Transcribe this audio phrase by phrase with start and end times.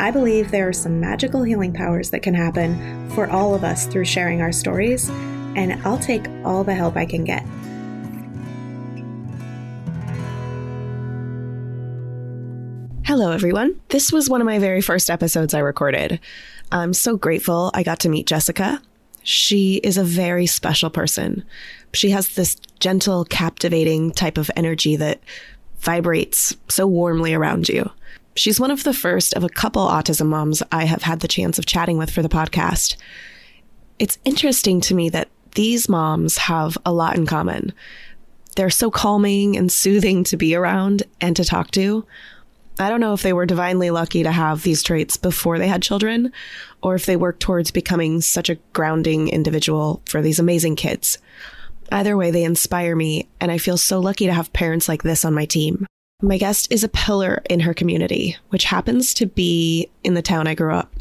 [0.00, 3.86] I believe there are some magical healing powers that can happen for all of us
[3.86, 5.08] through sharing our stories,
[5.56, 7.42] and I'll take all the help I can get.
[13.04, 13.80] Hello, everyone.
[13.88, 16.20] This was one of my very first episodes I recorded.
[16.70, 18.80] I'm so grateful I got to meet Jessica.
[19.24, 21.42] She is a very special person.
[21.92, 25.20] She has this gentle, captivating type of energy that
[25.80, 27.90] vibrates so warmly around you.
[28.38, 31.58] She's one of the first of a couple autism moms I have had the chance
[31.58, 32.96] of chatting with for the podcast.
[33.98, 37.72] It's interesting to me that these moms have a lot in common.
[38.54, 42.06] They're so calming and soothing to be around and to talk to.
[42.78, 45.82] I don't know if they were divinely lucky to have these traits before they had
[45.82, 46.32] children,
[46.80, 51.18] or if they worked towards becoming such a grounding individual for these amazing kids.
[51.90, 55.24] Either way, they inspire me, and I feel so lucky to have parents like this
[55.24, 55.88] on my team.
[56.20, 60.48] My guest is a pillar in her community, which happens to be in the town
[60.48, 60.92] I grew up.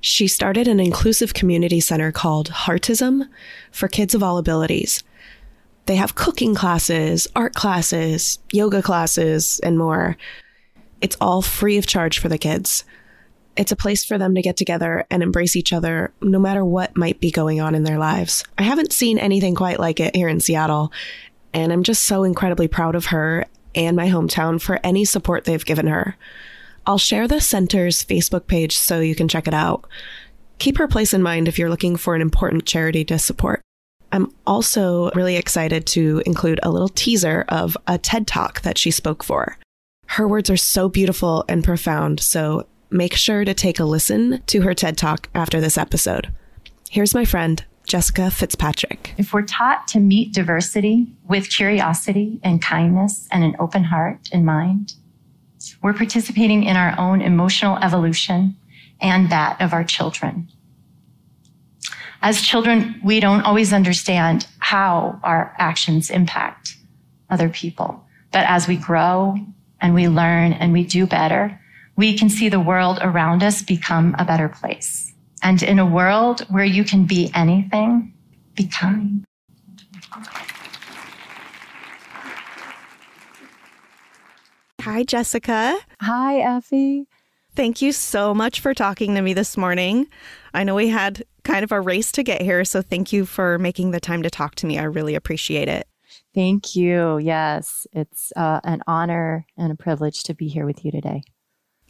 [0.00, 3.28] She started an inclusive community center called Heartism
[3.70, 5.04] for kids of all abilities.
[5.84, 10.16] They have cooking classes, art classes, yoga classes, and more.
[11.02, 12.84] It's all free of charge for the kids.
[13.58, 16.96] It's a place for them to get together and embrace each other no matter what
[16.96, 18.42] might be going on in their lives.
[18.56, 20.92] I haven't seen anything quite like it here in Seattle,
[21.52, 25.64] and I'm just so incredibly proud of her and my hometown for any support they've
[25.64, 26.16] given her.
[26.86, 29.84] I'll share the center's Facebook page so you can check it out.
[30.58, 33.60] Keep her place in mind if you're looking for an important charity to support.
[34.12, 38.90] I'm also really excited to include a little teaser of a TED Talk that she
[38.90, 39.56] spoke for.
[40.06, 44.62] Her words are so beautiful and profound, so make sure to take a listen to
[44.62, 46.32] her TED Talk after this episode.
[46.90, 49.14] Here's my friend, Jessica Fitzpatrick.
[49.18, 54.46] If we're taught to meet diversity with curiosity and kindness and an open heart and
[54.46, 54.94] mind,
[55.82, 58.56] we're participating in our own emotional evolution
[59.00, 60.48] and that of our children.
[62.22, 66.76] As children, we don't always understand how our actions impact
[67.30, 68.04] other people.
[68.30, 69.36] But as we grow
[69.80, 71.58] and we learn and we do better,
[71.96, 75.09] we can see the world around us become a better place.
[75.42, 78.12] And in a world where you can be anything,
[78.54, 79.24] be kind.
[84.82, 85.78] Hi, Jessica.
[86.00, 87.06] Hi, Effie.
[87.54, 90.06] Thank you so much for talking to me this morning.
[90.54, 93.58] I know we had kind of a race to get here, so thank you for
[93.58, 94.78] making the time to talk to me.
[94.78, 95.86] I really appreciate it.
[96.34, 97.18] Thank you.
[97.18, 101.22] Yes, it's uh, an honor and a privilege to be here with you today.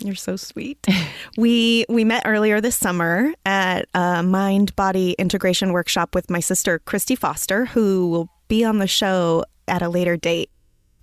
[0.02, 0.86] You're so sweet.
[1.36, 6.78] we we met earlier this summer at a mind body integration workshop with my sister
[6.78, 10.50] Christy Foster, who will be on the show at a later date.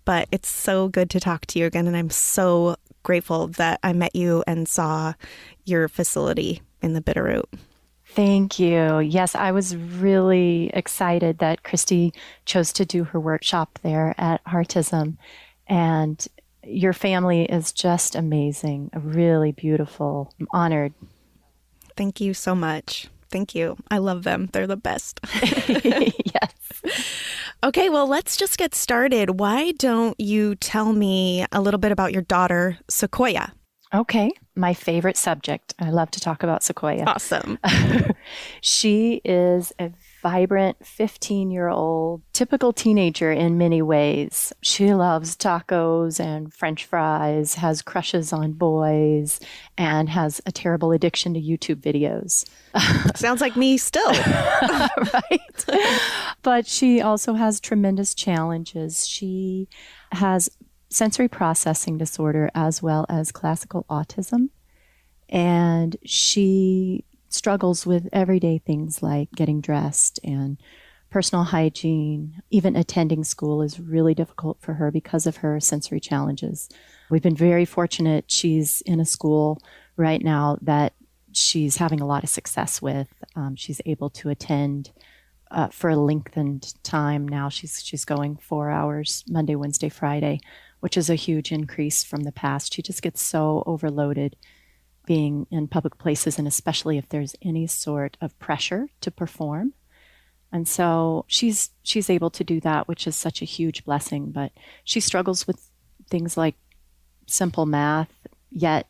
[0.06, 3.94] But it's so good to talk to you again, and I'm so grateful that I
[3.94, 5.14] met you and saw
[5.66, 7.46] your facility in the Bitterroot.
[8.06, 9.00] Thank you.
[9.00, 12.14] Yes, I was really excited that Christy
[12.46, 15.18] chose to do her workshop there at Heartism.
[15.68, 16.26] And
[16.68, 20.34] your family is just amazing, A really beautiful.
[20.40, 20.94] I'm honored.
[21.96, 23.08] Thank you so much.
[23.30, 23.78] Thank you.
[23.92, 24.50] I love them.
[24.54, 25.20] They're the best.
[25.42, 26.54] yes.
[27.64, 29.40] Okay, well, let's just get started.
[29.40, 33.54] Why don't you tell me a little bit about your daughter, Sequoia?
[33.94, 35.74] Okay, my favorite subject.
[35.80, 37.06] I love to talk about Sequoia.
[37.06, 37.58] Awesome.
[38.62, 39.92] she is a
[40.30, 44.52] vibrant 15 year old, typical teenager in many ways.
[44.62, 49.40] She loves tacos and french fries, has crushes on boys,
[49.78, 52.44] and has a terrible addiction to YouTube videos.
[53.18, 54.12] Sounds like me still.
[55.14, 55.66] right.
[56.42, 59.08] but she also has tremendous challenges.
[59.08, 59.70] She
[60.12, 60.50] has
[60.90, 64.50] sensory processing disorder as well as classical autism.
[65.30, 67.06] And she
[67.38, 70.58] struggles with everyday things like getting dressed and
[71.10, 72.42] personal hygiene.
[72.50, 76.68] Even attending school is really difficult for her because of her sensory challenges.
[77.10, 78.26] We've been very fortunate.
[78.30, 79.62] She's in a school
[79.96, 80.94] right now that
[81.32, 83.08] she's having a lot of success with.
[83.36, 84.92] Um, she's able to attend
[85.52, 87.48] uh, for a lengthened time now.
[87.50, 90.42] She's she's going four hours Monday, Wednesday, Friday,
[90.82, 92.74] which is a huge increase from the past.
[92.74, 94.36] She just gets so overloaded
[95.08, 99.74] being in public places, and especially if there's any sort of pressure to perform.
[100.52, 104.32] And so she's she's able to do that, which is such a huge blessing.
[104.32, 104.52] But
[104.84, 105.70] she struggles with
[106.10, 106.56] things like
[107.26, 108.12] simple math.
[108.52, 108.88] Yet,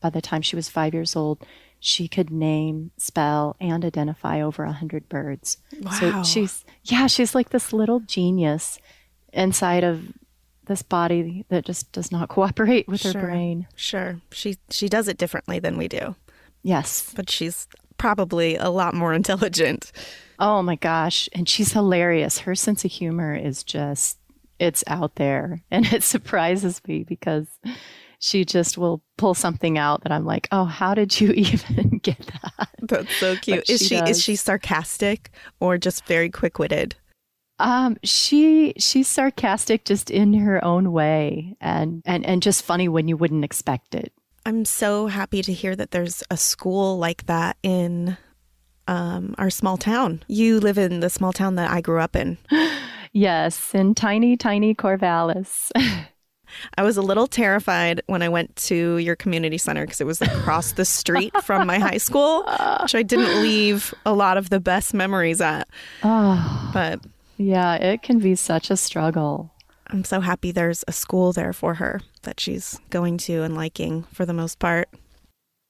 [0.00, 1.44] by the time she was five years old,
[1.78, 5.58] she could name, spell, and identify over a hundred birds.
[5.80, 5.90] Wow.
[5.92, 8.78] So she's yeah, she's like this little genius
[9.32, 10.02] inside of
[10.70, 13.66] this body that just does not cooperate with her brain.
[13.74, 14.20] Sure.
[14.32, 16.14] She she does it differently than we do,
[16.62, 17.12] Yes.
[17.14, 17.66] but she's
[17.98, 19.90] probably a lot more intelligent.
[20.38, 21.28] Oh my gosh.
[21.34, 22.38] And she's hilarious.
[22.38, 24.16] Her sense of humor is just,
[24.58, 25.60] it's out there.
[25.70, 27.46] And it surprises me because
[28.20, 32.18] she just will pull something out that I'm like, oh, how did you even get
[32.18, 32.68] that?
[32.80, 33.64] That's so cute.
[33.66, 36.94] But Is she she is she sarcastic or just very quick-witted?
[37.60, 43.06] Um, she she's sarcastic just in her own way and, and, and just funny when
[43.06, 44.12] you wouldn't expect it.
[44.46, 48.16] I'm so happy to hear that there's a school like that in
[48.88, 50.22] um, our small town.
[50.26, 52.38] You live in the small town that I grew up in.
[53.12, 55.72] Yes, in tiny, tiny Corvallis.
[56.78, 60.22] I was a little terrified when I went to your community center because it was
[60.22, 62.44] across the street from my high school,
[62.82, 65.68] which I didn't leave a lot of the best memories at.
[66.02, 67.00] oh, But
[67.40, 69.54] yeah, it can be such a struggle.
[69.86, 74.02] I'm so happy there's a school there for her that she's going to and liking
[74.12, 74.90] for the most part.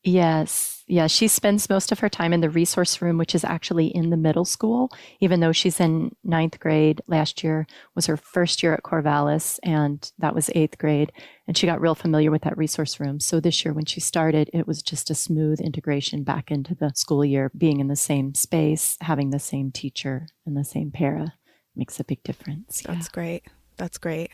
[0.03, 0.83] Yes.
[0.89, 1.07] Yeah.
[1.07, 4.17] She spends most of her time in the resource room, which is actually in the
[4.17, 4.91] middle school,
[5.21, 7.03] even though she's in ninth grade.
[7.07, 11.13] Last year was her first year at Corvallis, and that was eighth grade.
[11.47, 13.21] And she got real familiar with that resource room.
[13.21, 16.93] So this year, when she started, it was just a smooth integration back into the
[16.97, 21.35] school year, being in the same space, having the same teacher and the same para
[21.77, 22.83] makes a big difference.
[22.85, 22.95] Yeah.
[22.95, 23.45] That's great.
[23.77, 24.33] That's great.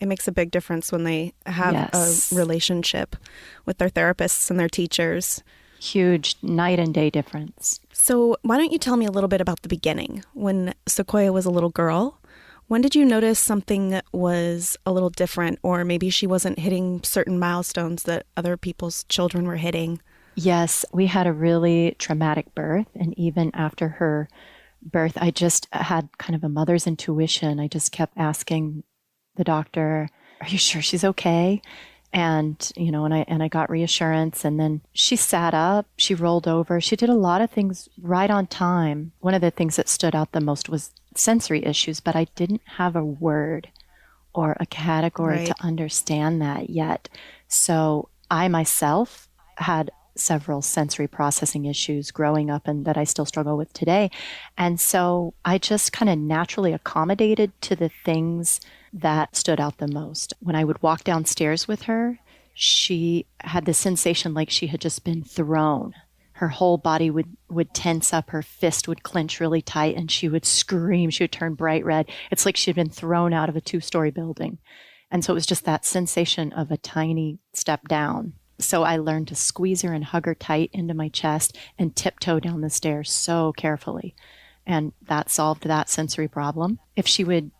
[0.00, 2.32] It makes a big difference when they have Yes.
[2.32, 3.14] a relationship
[3.64, 5.42] with their therapists and their teachers.
[5.78, 7.80] Huge night and day difference.
[7.92, 10.24] So, why don't you tell me a little bit about the beginning?
[10.32, 12.18] When Sequoia was a little girl,
[12.68, 17.38] when did you notice something was a little different, or maybe she wasn't hitting certain
[17.38, 20.00] milestones that other people's children were hitting?
[20.34, 22.86] Yes, we had a really traumatic birth.
[22.94, 24.28] And even after her
[24.82, 27.60] birth, I just had kind of a mother's intuition.
[27.60, 28.84] I just kept asking
[29.36, 30.08] the doctor,
[30.40, 31.62] Are you sure she's okay?
[32.14, 36.14] And, you know, and I and I got reassurance and then she sat up, she
[36.14, 39.12] rolled over, she did a lot of things right on time.
[39.20, 42.60] One of the things that stood out the most was sensory issues, but I didn't
[42.76, 43.70] have a word
[44.34, 45.46] or a category Right.
[45.46, 47.08] to understand that yet.
[47.48, 53.56] So I myself had several sensory processing issues growing up and that I still struggle
[53.56, 54.10] with today.
[54.56, 58.60] And so I just kind of naturally accommodated to the things
[58.92, 60.34] that stood out the most.
[60.40, 62.18] When I would walk downstairs with her,
[62.54, 65.94] she had the sensation like she had just been thrown.
[66.32, 70.28] Her whole body would, would tense up, her fist would clench really tight, and she
[70.28, 71.08] would scream.
[71.10, 72.10] She would turn bright red.
[72.30, 74.58] It's like she'd been thrown out of a two story building.
[75.10, 78.32] And so it was just that sensation of a tiny step down.
[78.62, 82.40] So I learned to squeeze her and hug her tight into my chest and tiptoe
[82.40, 84.14] down the stairs so carefully.
[84.66, 86.78] And that solved that sensory problem.
[86.96, 87.50] If she would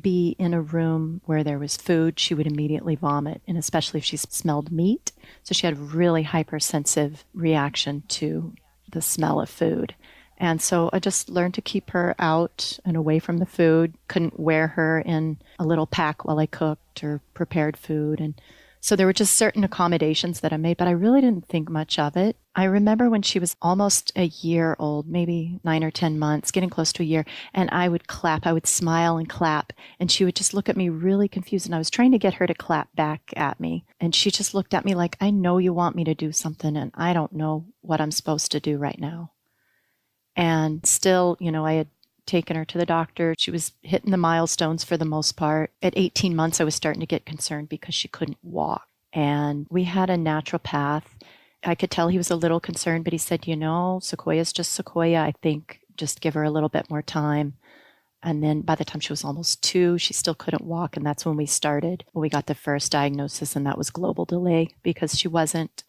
[0.00, 4.04] be in a room where there was food, she would immediately vomit, and especially if
[4.04, 5.12] she smelled meat.
[5.44, 8.54] So she had a really hypersensitive reaction to
[8.90, 9.94] the smell of food.
[10.36, 13.94] And so I just learned to keep her out and away from the food.
[14.08, 18.20] Couldn't wear her in a little pack while I cooked or prepared food.
[18.20, 18.34] And
[18.84, 21.98] so there were just certain accommodations that I made, but I really didn't think much
[21.98, 22.36] of it.
[22.54, 26.68] I remember when she was almost a year old, maybe nine or 10 months, getting
[26.68, 27.24] close to a year,
[27.54, 28.46] and I would clap.
[28.46, 31.64] I would smile and clap, and she would just look at me really confused.
[31.64, 33.86] And I was trying to get her to clap back at me.
[34.00, 36.76] And she just looked at me like, I know you want me to do something,
[36.76, 39.32] and I don't know what I'm supposed to do right now.
[40.36, 41.88] And still, you know, I had
[42.26, 43.34] taken her to the doctor.
[43.38, 45.70] She was hitting the milestones for the most part.
[45.82, 48.86] At 18 months, I was starting to get concerned because she couldn't walk.
[49.12, 51.04] And we had a naturopath.
[51.62, 54.72] I could tell he was a little concerned, but he said, you know, Sequoia's just
[54.72, 55.20] Sequoia.
[55.20, 57.54] I think just give her a little bit more time.
[58.22, 60.96] And then by the time she was almost two, she still couldn't walk.
[60.96, 62.04] And that's when we started.
[62.12, 65.84] When We got the first diagnosis, and that was global delay because she wasn't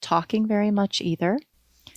[0.00, 1.38] talking very much either.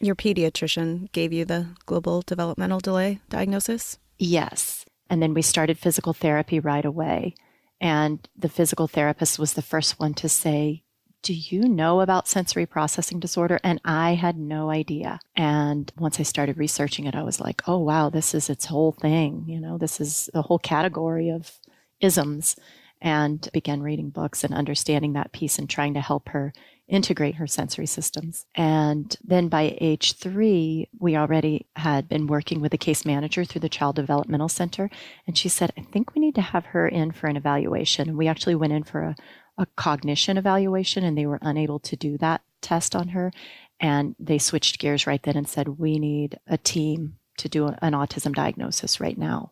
[0.01, 3.97] Your pediatrician gave you the global developmental delay diagnosis?
[4.17, 4.85] Yes.
[5.09, 7.35] And then we started physical therapy right away.
[7.81, 10.83] And the physical therapist was the first one to say,
[11.21, 13.59] Do you know about sensory processing disorder?
[13.63, 15.19] And I had no idea.
[15.35, 18.93] And once I started researching it, I was like, Oh, wow, this is its whole
[18.93, 19.45] thing.
[19.47, 21.59] You know, this is the whole category of
[21.99, 22.55] isms.
[23.01, 26.53] and began reading books and understanding that piece and trying to help her
[26.87, 28.45] integrate her sensory systems.
[28.55, 33.61] And then by age three, we already had been working with a case manager through
[33.61, 34.89] the Child Developmental Center.
[35.25, 38.09] And she said, I think we need to have her in for an evaluation.
[38.09, 39.15] And we actually went in for a,
[39.57, 43.31] a cognition evaluation, and they were unable to do that test on her.
[43.79, 47.93] And they switched gears right then and said, We need a team to do an
[47.93, 49.51] autism diagnosis right now.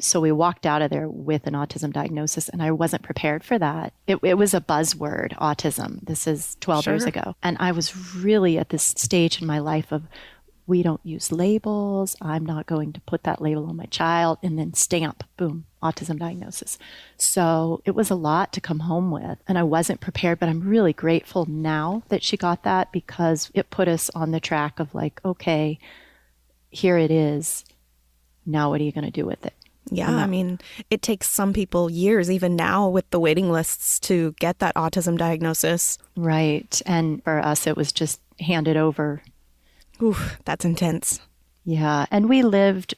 [0.00, 3.58] So we walked out of there with an autism diagnosis, and I wasn't prepared for
[3.58, 3.92] that.
[4.06, 6.00] It, it was a buzzword, autism.
[6.04, 6.92] This is 12 sure.
[6.94, 7.36] years ago.
[7.42, 10.04] And I was really at this stage in my life of,
[10.66, 12.16] we don't use labels.
[12.22, 16.18] I'm not going to put that label on my child and then stamp, boom, autism
[16.18, 16.78] diagnosis.
[17.16, 19.38] So it was a lot to come home with.
[19.46, 23.70] And I wasn't prepared, but I'm really grateful now that she got that because it
[23.70, 25.78] put us on the track of like, okay,
[26.74, 27.64] here it is.
[28.44, 29.54] Now, what are you going to do with it?
[29.90, 34.32] Yeah, I mean, it takes some people years, even now with the waiting lists, to
[34.40, 35.98] get that autism diagnosis.
[36.16, 36.80] Right.
[36.86, 39.22] And for us, it was just handed over.
[40.02, 40.16] Ooh,
[40.46, 41.20] that's intense.
[41.64, 42.06] Yeah.
[42.10, 42.94] And we lived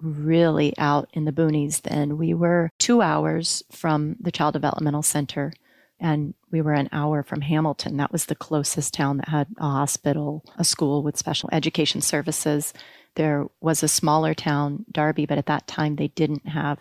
[0.00, 2.16] really out in the boonies then.
[2.16, 5.52] We were two hours from the Child Developmental Center,
[6.00, 7.98] and we were an hour from Hamilton.
[7.98, 12.72] That was the closest town that had a hospital, a school with special education services.
[13.16, 16.78] There was a smaller town, Darby, but at that time they didn't have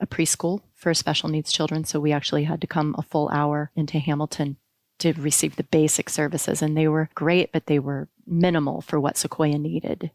[0.00, 1.84] a preschool for special needs children.
[1.84, 4.56] So we actually had to come a full hour into Hamilton
[4.98, 6.62] to receive the basic services.
[6.62, 10.10] And they were great, but they were minimal for what Sequoia needed.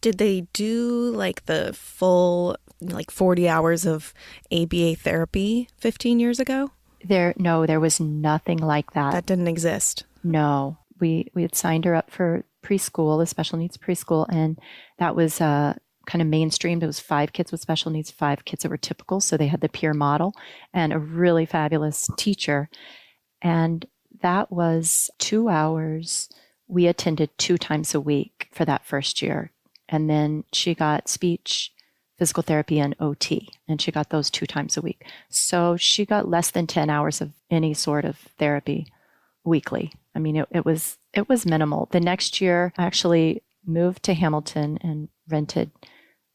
[0.00, 4.14] Did they do like the full, like 40 hours of
[4.52, 6.70] ABA therapy 15 years ago?
[7.04, 9.12] There, no, there was nothing like that.
[9.12, 10.04] That didn't exist.
[10.22, 14.58] No, we we had signed her up for preschool, a special needs preschool, and
[14.98, 15.74] that was uh,
[16.08, 16.82] kind of mainstreamed.
[16.82, 19.20] It was five kids with special needs, five kids that were typical.
[19.20, 20.34] So they had the peer model
[20.72, 22.70] and a really fabulous teacher.
[23.42, 23.86] And
[24.22, 26.30] that was two hours.
[26.66, 29.52] We attended two times a week for that first year.
[29.88, 31.72] And then she got speech,
[32.18, 33.50] physical therapy, and OT.
[33.68, 35.04] And she got those two times a week.
[35.28, 38.86] So she got less than 10 hours of any sort of therapy
[39.44, 39.92] weekly.
[40.14, 41.88] I mean, it, it was it was minimal.
[41.90, 45.70] The next year, I actually moved to Hamilton and rented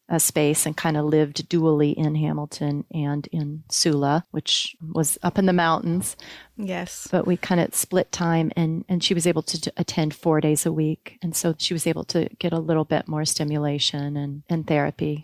[0.09, 5.39] a space and kind of lived dually in Hamilton and in Sula, which was up
[5.39, 6.17] in the mountains.
[6.57, 7.07] Yes.
[7.09, 10.65] But we kind of split time and, and she was able to attend four days
[10.65, 11.17] a week.
[11.23, 15.23] And so she was able to get a little bit more stimulation and, and therapy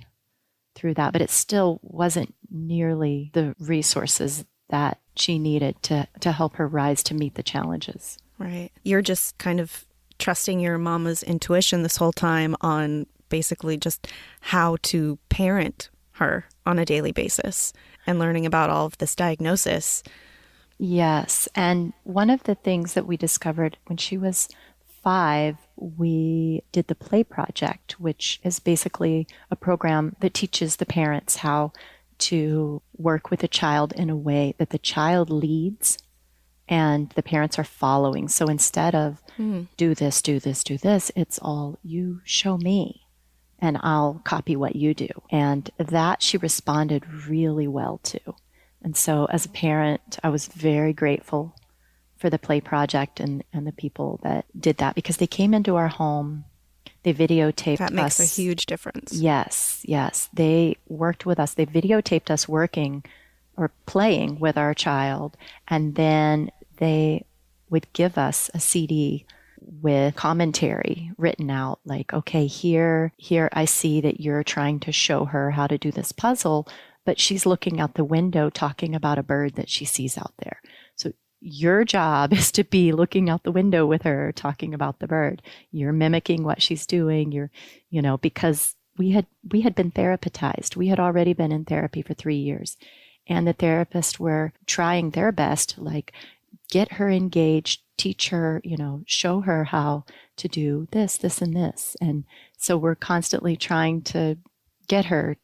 [0.76, 1.12] through that.
[1.12, 7.04] But it still wasn't nearly the resources that she needed to, to help her rise
[7.04, 8.18] to meet the challenges.
[8.40, 8.72] Right.
[8.84, 9.86] You're just kind of
[10.18, 14.08] trusting your mama's intuition this whole time on basically just
[14.42, 17.74] how to parent her on a daily basis
[18.08, 20.04] and learning about all of this diagnosis.
[20.78, 21.48] Yes.
[21.56, 24.48] And one of the things that we discovered when she was
[25.04, 31.38] five, we did the Play Project, which is basically a program that teaches the parents
[31.38, 31.72] how
[32.20, 35.98] to work with a child in a way that the child leads
[36.70, 38.30] and the parents are following.
[38.30, 39.68] So instead of mm.
[39.76, 43.02] do this, do this, do this, it's all you show me
[43.58, 45.10] and I'll copy what you do.
[45.32, 48.20] And that she responded really well to.
[48.82, 51.56] And so as a parent, I was very grateful
[52.18, 55.76] for the play project and, and the people that did that because they came into
[55.76, 56.46] our home.
[57.04, 58.38] They videotaped That makes us.
[58.38, 59.14] a huge difference.
[59.14, 60.30] Yes, yes.
[60.34, 61.54] They worked with us.
[61.54, 63.06] They videotaped us working
[63.56, 65.38] or playing with our child.
[65.68, 67.26] And then they
[67.70, 69.26] would give us a CD
[69.62, 75.26] with commentary written out like okay here here I see that you're trying to show
[75.26, 76.68] her how to do this puzzle
[77.10, 80.62] but she's looking out the window talking about a bird that she sees out there.
[80.96, 85.08] So your job is to be looking out the window with her talking about the
[85.08, 85.42] bird.
[85.72, 87.32] You're mimicking what she's doing.
[87.32, 87.50] You're
[87.90, 92.04] you know because we had we had been therapized we had already been in therapy
[92.04, 92.78] for 3 years.
[93.28, 96.14] And the therapists were trying their best like
[96.70, 100.06] get her engaged, teach her, you know, show her how
[100.38, 101.96] to do this, this, and this.
[102.02, 102.24] And
[102.58, 104.38] so we're constantly trying to
[104.88, 105.38] get her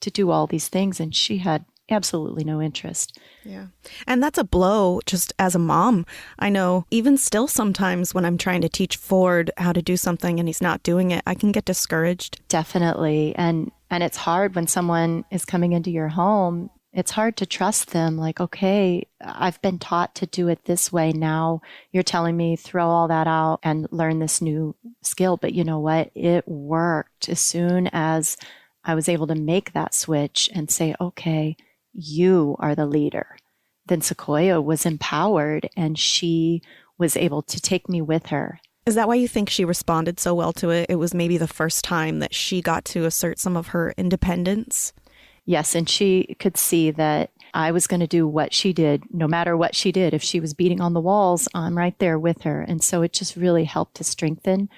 [0.00, 1.00] to do all these things.
[1.00, 3.18] And she had absolutely no interest.
[3.44, 3.66] Yeah.
[4.06, 6.06] And that's a blow just as a mom.
[6.38, 10.38] I know even still sometimes when I'm trying to teach Ford how to do something
[10.38, 12.40] and he's not doing it, I can get discouraged.
[12.48, 13.34] Definitely.
[13.36, 17.90] And and it's hard when someone is coming into your home it's hard to trust
[17.90, 22.56] them like okay i've been taught to do it this way now you're telling me
[22.56, 27.28] throw all that out and learn this new skill but you know what it worked
[27.28, 28.36] as soon as
[28.84, 31.56] i was able to make that switch and say okay
[31.92, 33.36] you are the leader
[33.86, 36.62] then Sequoia was empowered and she
[36.98, 38.60] was able to take me with her.
[38.86, 40.86] Is that why you think she responded so well to it?
[40.88, 44.92] It was maybe the first time that she got to assert some of her independence.
[45.44, 49.26] Yes, and she could see that I was going to do what she did, no
[49.26, 50.14] matter what she did.
[50.14, 52.62] If she was beating on the walls, I'm right there with her.
[52.62, 54.68] And so it just really helped to strengthen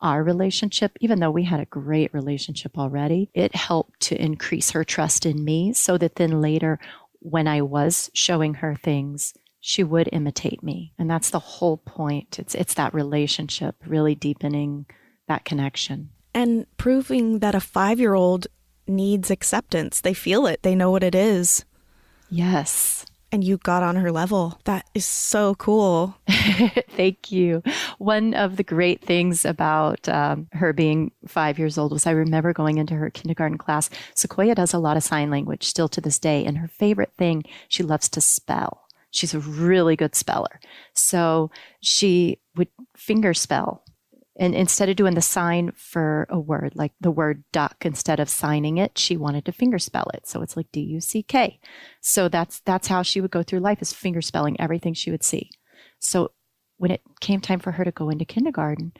[0.00, 4.84] our relationship, even though we had a great relationship already, it helped to increase her
[4.84, 6.78] trust in me so that then later,
[7.20, 10.92] when I was showing her things, she would imitate me.
[10.98, 12.38] And that's the whole point.
[12.38, 14.86] It's, it's that relationship really deepening
[15.26, 16.10] that connection.
[16.32, 18.46] And proving that a five year old
[18.88, 20.00] needs acceptance.
[20.00, 21.64] They feel it, they know what it is.
[22.30, 24.58] Yes and you got on her level.
[24.64, 26.16] That is so cool.
[26.28, 27.62] Thank you.
[27.98, 32.52] One of the great things about um, her being five years old was I remember
[32.52, 33.90] going into her kindergarten class.
[34.14, 37.44] Sequoia does a lot of sign language still to this day, and her favorite thing,
[37.68, 38.86] she loves to spell.
[39.10, 40.60] She's a really good speller.
[40.94, 43.82] So she would finger spell
[44.38, 48.28] and instead of doing the sign for a word, like the word duck, instead of
[48.28, 50.28] signing it, she wanted to finger spell it.
[50.28, 51.58] So it's like D U C K.
[52.00, 55.24] So that's that's how she would go through life is finger spelling everything she would
[55.24, 55.50] see.
[55.98, 56.30] So
[56.76, 58.92] when it came time for her to go into kindergarten,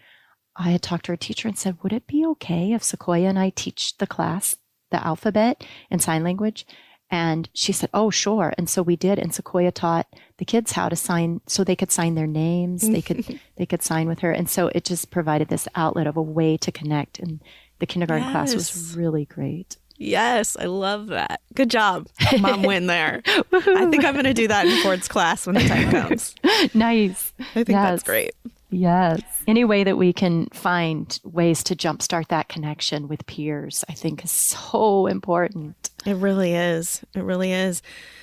[0.56, 3.38] I had talked to her teacher and said, Would it be okay if Sequoia and
[3.38, 4.56] I teach the class
[4.90, 6.66] the alphabet and sign language?
[7.10, 8.52] And she said, Oh, sure.
[8.58, 9.18] And so we did.
[9.18, 12.88] And Sequoia taught the kids how to sign so they could sign their names.
[12.88, 14.32] They could they could sign with her.
[14.32, 17.18] And so it just provided this outlet of a way to connect.
[17.18, 17.40] And
[17.78, 18.32] the kindergarten yes.
[18.32, 19.76] class was really great.
[19.98, 21.40] Yes, I love that.
[21.54, 22.06] Good job.
[22.38, 23.20] Mom win there.
[23.26, 26.36] I think I'm going to do that in Ford's class when the time comes.
[26.74, 27.32] nice.
[27.40, 27.90] I think yes.
[27.90, 28.32] that's great.
[28.70, 29.20] Yes.
[29.46, 34.24] Any way that we can find ways to jumpstart that connection with peers, I think
[34.24, 35.90] is so important.
[36.08, 37.02] It really is.
[37.14, 37.82] It really is.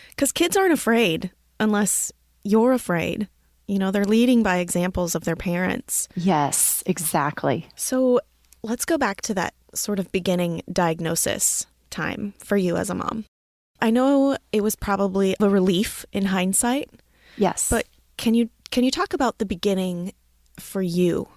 [0.09, 2.11] Because kids aren't afraid unless
[2.43, 3.27] you're afraid.
[3.67, 6.07] You know, they're leading by examples of their parents.
[6.15, 7.67] Yes, exactly.
[7.75, 8.21] So
[8.63, 13.25] let's go back to that sort of beginning diagnosis time for you as a mom.
[13.81, 16.89] I know it was probably a relief in hindsight.
[17.37, 17.69] Yes.
[17.69, 17.85] But
[18.17, 20.13] can you can you talk about the beginning
[20.59, 21.27] for you,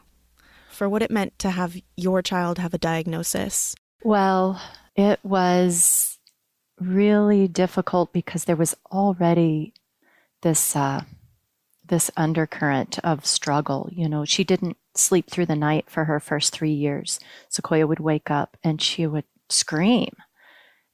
[0.71, 3.75] for what it meant to have your child have a diagnosis?
[4.03, 4.61] Well,
[4.97, 6.18] it was
[6.81, 9.75] really difficult because there was already
[10.43, 11.03] this uh,
[11.85, 13.89] this undercurrent of struggle.
[13.93, 17.19] You know, she didn't sleep through the night for her first three years.
[17.49, 20.15] Sequoia would wake up and she would scream.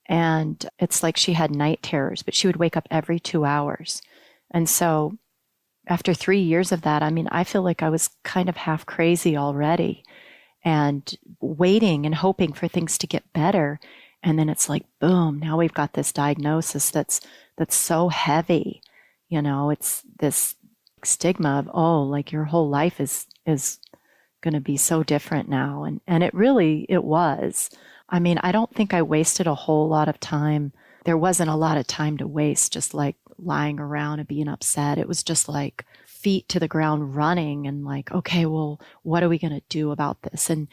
[0.07, 4.03] And it's like she had night terrors, but she would wake up every two hours.
[4.51, 5.17] And so
[5.89, 8.87] after three years of that, I mean, I feel like I was kind of half
[8.87, 10.05] crazy already
[10.65, 13.81] and waiting and hoping for things to get better.
[14.25, 17.21] And then it's like, boom, now we've got this diagnosis that's
[17.57, 18.83] that's so heavy.
[19.29, 20.57] You know, it's this
[21.05, 23.79] stigma of, oh, like your whole life is is
[24.43, 25.85] gonna be so different now.
[25.85, 27.71] And and it really it was.
[28.09, 30.73] I mean, I don't think I wasted a whole lot of time.
[31.05, 34.99] There wasn't a lot of time to waste, just like lying around and being upset.
[34.99, 39.29] It was just like feet to the ground running and like, okay, well, what are
[39.29, 40.49] we going to do about this?
[40.49, 40.69] And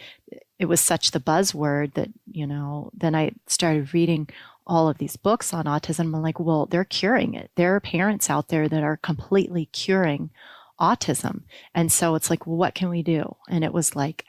[0.58, 4.30] it was such the buzzword that, you know, then I started reading
[4.66, 6.16] all of these books on autism.
[6.16, 7.52] I'm like, well, they're curing it.
[7.56, 10.30] There are parents out there that are completely curing
[10.80, 11.44] autism.
[11.76, 13.36] And so it's like, well, what can we do?
[13.50, 14.26] And it was like,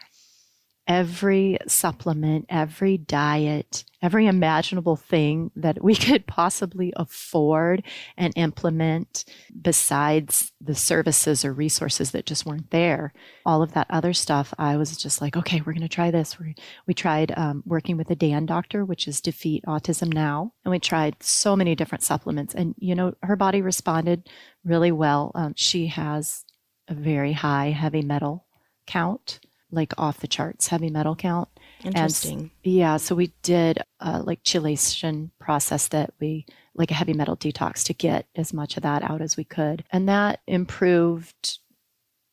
[0.89, 7.83] every supplement, every diet, every imaginable thing that we could possibly afford
[8.17, 9.25] and implement
[9.61, 13.13] besides the services or resources that just weren't there.
[13.47, 16.39] All of that other stuff, I was just like, okay, we're going to try this.
[16.39, 20.53] We, we tried um, working with a DAN doctor, which is Defeat Autism Now.
[20.65, 22.55] And we tried so many different supplements.
[22.55, 24.29] And, you know, her body responded
[24.65, 25.31] really well.
[25.35, 26.45] Um, she has
[26.89, 28.47] a very high heavy metal
[28.87, 29.39] count
[29.73, 31.49] like off the charts heavy metal count.
[31.83, 32.39] Interesting.
[32.39, 37.37] And, yeah, so we did a like chelation process that we like a heavy metal
[37.37, 41.59] detox to get as much of that out as we could, and that improved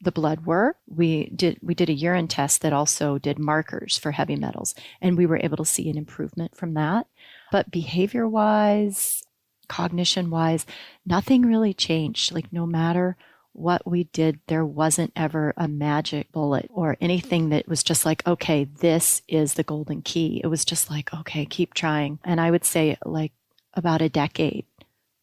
[0.02, 0.78] the blood work.
[0.88, 5.18] We did we did a urine test that also did markers for heavy metals, and
[5.18, 7.08] we were able to see an improvement from that.
[7.52, 9.24] But behavior wise,
[9.68, 10.66] cognition wise,
[11.06, 12.32] nothing really changed.
[12.32, 13.18] Like no matter
[13.60, 18.26] what we did, there wasn't ever a magic bullet or anything that was just like,
[18.26, 20.40] okay, this is the golden key.
[20.44, 22.20] It was just like, okay, keep trying.
[22.24, 23.34] And I would say, like,
[23.74, 24.66] about a decade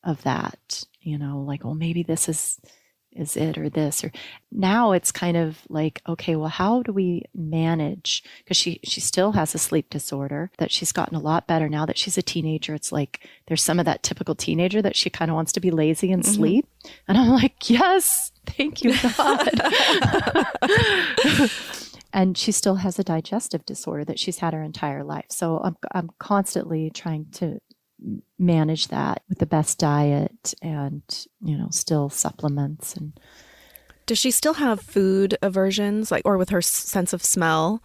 [0.05, 2.61] of that, you know, like, well, maybe this is
[3.17, 4.13] is it or this or
[4.53, 8.23] now it's kind of like okay well how do we manage?
[8.39, 11.69] Because she she still has a sleep disorder that she's gotten a lot better.
[11.69, 15.11] Now that she's a teenager it's like there's some of that typical teenager that she
[15.11, 16.35] kind of wants to be lazy and mm-hmm.
[16.35, 16.69] sleep.
[17.09, 19.51] And i'm like yes thank you god.
[22.13, 25.27] And she still has a digestive disorder that she's had her entire life.
[25.29, 27.59] So i'm, I'm constantly trying to
[28.39, 33.19] manage that with the best diet and you know still supplements and
[34.07, 37.83] does she still have food aversions like or with her sense of smell?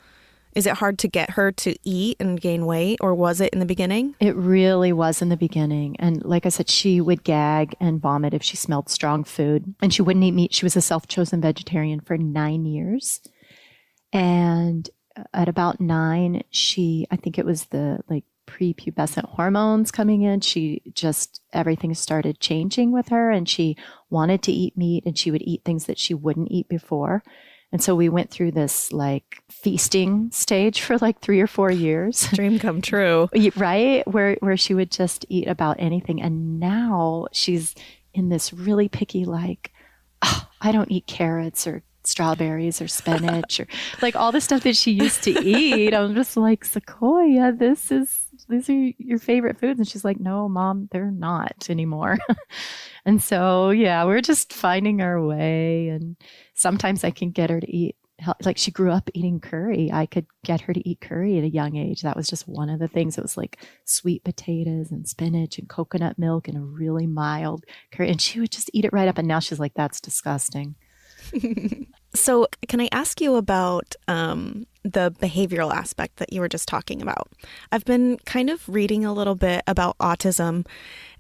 [0.54, 3.60] Is it hard to get her to eat and gain weight or was it in
[3.60, 4.16] the beginning?
[4.20, 8.34] It really was in the beginning and like i said she would gag and vomit
[8.34, 10.54] if she smelled strong food and she wouldn't eat meat.
[10.54, 13.22] She was a self-chosen vegetarian for nine years
[14.14, 14.90] and
[15.34, 20.42] at about nine she i think it was the like prepubescent hormones coming in.
[20.42, 23.78] She just, everything started changing with her and she
[24.10, 27.24] wanted to eat meat and she would eat things that she wouldn't eat before.
[27.72, 32.28] And so we went through this like feasting stage for like three or four years.
[32.34, 33.30] Dream come true.
[33.56, 34.06] right?
[34.08, 36.22] Where, where she would just eat about anything.
[36.22, 37.74] And now she's
[38.14, 39.72] in this really picky, like,
[40.22, 43.68] oh, I don't eat carrots or strawberries or spinach or
[44.02, 45.94] like all the stuff that she used to eat.
[45.94, 48.21] I'm just like, Sequoia, this is
[48.52, 49.80] these are your favorite foods.
[49.80, 52.20] And she's like, no, mom, they're not anymore.
[53.06, 55.90] and so, yeah, we're just finding our way.
[55.90, 56.16] And
[56.54, 57.96] sometimes I can get her to eat
[58.46, 59.90] like she grew up eating curry.
[59.92, 62.02] I could get her to eat curry at a young age.
[62.02, 63.18] That was just one of the things.
[63.18, 68.12] It was like sweet potatoes and spinach and coconut milk and a really mild curry.
[68.12, 69.18] And she would just eat it right up.
[69.18, 70.76] And now she's like, that's disgusting.
[72.14, 77.02] so, can I ask you about um, the behavioral aspect that you were just talking
[77.02, 77.30] about.
[77.72, 80.66] I've been kind of reading a little bit about autism,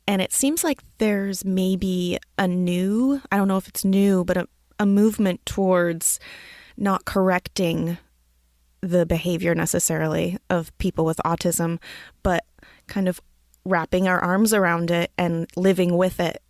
[0.07, 4.37] and it seems like there's maybe a new, I don't know if it's new, but
[4.37, 4.47] a,
[4.79, 6.19] a movement towards
[6.75, 7.97] not correcting
[8.81, 11.79] the behavior necessarily of people with autism,
[12.23, 12.43] but
[12.87, 13.21] kind of
[13.63, 16.41] wrapping our arms around it and living with it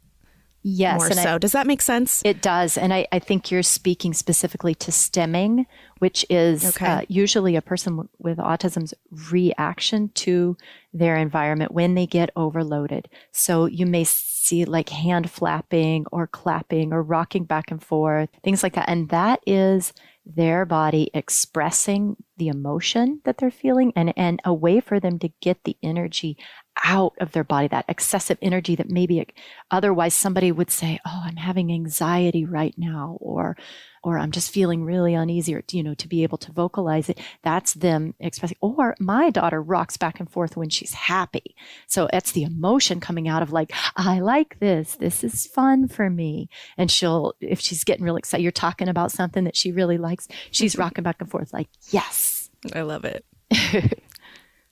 [0.63, 0.99] Yes.
[0.99, 1.35] More so.
[1.35, 2.21] I, does that make sense?
[2.23, 2.77] It does.
[2.77, 5.65] And I, I, think you're speaking specifically to stimming,
[5.99, 6.85] which is okay.
[6.85, 8.93] uh, usually a person w- with autism's
[9.31, 10.55] reaction to
[10.93, 13.09] their environment when they get overloaded.
[13.31, 18.61] So you may see like hand flapping or clapping or rocking back and forth, things
[18.61, 18.89] like that.
[18.89, 19.93] And that is
[20.25, 25.29] their body expressing the emotion that they're feeling and, and a way for them to
[25.41, 26.37] get the energy
[26.83, 29.25] out of their body, that excessive energy that maybe
[29.69, 33.57] otherwise somebody would say, Oh, I'm having anxiety right now, or,
[34.03, 37.19] or I'm just feeling really uneasy, or, you know, to be able to vocalize it.
[37.43, 38.57] That's them expressing.
[38.61, 41.55] Or my daughter rocks back and forth when she's happy.
[41.87, 44.95] So it's the emotion coming out of like, I like this.
[44.95, 46.49] This is fun for me.
[46.77, 50.27] And she'll, if she's getting really excited, you're talking about something that she really likes,
[50.51, 52.49] she's rocking back and forth like, Yes.
[52.73, 53.25] I love it.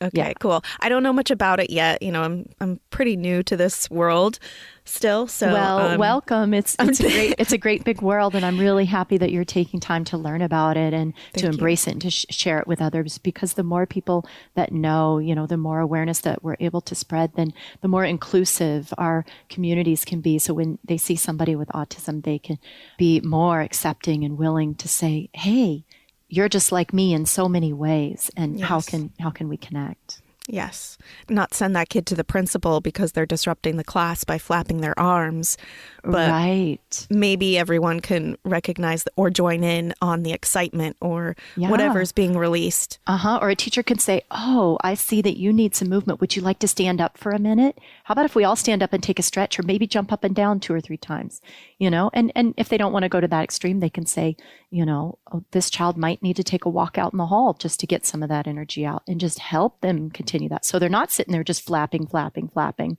[0.01, 0.33] Okay, yeah.
[0.39, 0.63] cool.
[0.79, 2.01] I don't know much about it yet.
[2.01, 4.39] You know, I'm I'm pretty new to this world
[4.85, 5.27] still.
[5.27, 6.53] So well, um, welcome.
[6.53, 9.43] It's it's a great it's a great big world, and I'm really happy that you're
[9.43, 11.91] taking time to learn about it and to embrace you.
[11.91, 13.17] it and to sh- share it with others.
[13.17, 16.95] Because the more people that know, you know, the more awareness that we're able to
[16.95, 20.39] spread, then the more inclusive our communities can be.
[20.39, 22.57] So when they see somebody with autism, they can
[22.97, 25.83] be more accepting and willing to say, "Hey."
[26.29, 28.67] You're just like me in so many ways and yes.
[28.67, 30.97] how can how can we connect Yes.
[31.29, 34.97] Not send that kid to the principal because they're disrupting the class by flapping their
[34.99, 35.57] arms.
[36.03, 37.07] But right.
[37.11, 41.69] maybe everyone can recognize or join in on the excitement or yeah.
[41.69, 42.97] whatever's being released.
[43.05, 43.39] Uh huh.
[43.41, 46.19] Or a teacher can say, Oh, I see that you need some movement.
[46.19, 47.77] Would you like to stand up for a minute?
[48.05, 50.23] How about if we all stand up and take a stretch or maybe jump up
[50.23, 51.41] and down two or three times?
[51.77, 54.07] You know, and, and if they don't want to go to that extreme, they can
[54.07, 54.35] say,
[54.71, 57.53] you know, oh, this child might need to take a walk out in the hall
[57.53, 60.65] just to get some of that energy out and just help them continue that.
[60.65, 62.97] So they're not sitting there just flapping, flapping, flapping,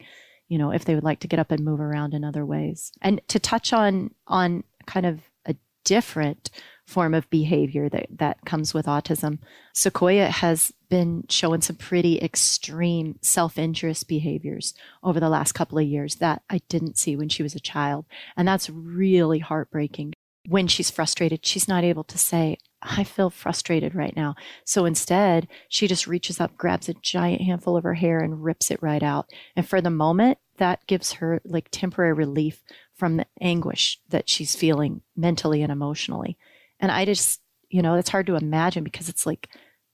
[0.48, 2.92] you know, if they would like to get up and move around in other ways.
[3.02, 5.54] And to touch on on kind of a
[5.84, 6.50] different
[6.86, 9.38] form of behavior that, that comes with autism,
[9.72, 15.86] Sequoia has been showing some pretty extreme self injurious behaviors over the last couple of
[15.86, 18.06] years that I didn't see when she was a child.
[18.36, 20.14] And that's really heartbreaking.
[20.50, 24.34] When she's frustrated, she's not able to say, I feel frustrated right now.
[24.64, 28.68] So instead, she just reaches up, grabs a giant handful of her hair, and rips
[28.68, 29.30] it right out.
[29.54, 32.64] And for the moment, that gives her like temporary relief
[32.96, 36.36] from the anguish that she's feeling mentally and emotionally.
[36.80, 39.48] And I just, you know, it's hard to imagine because it's like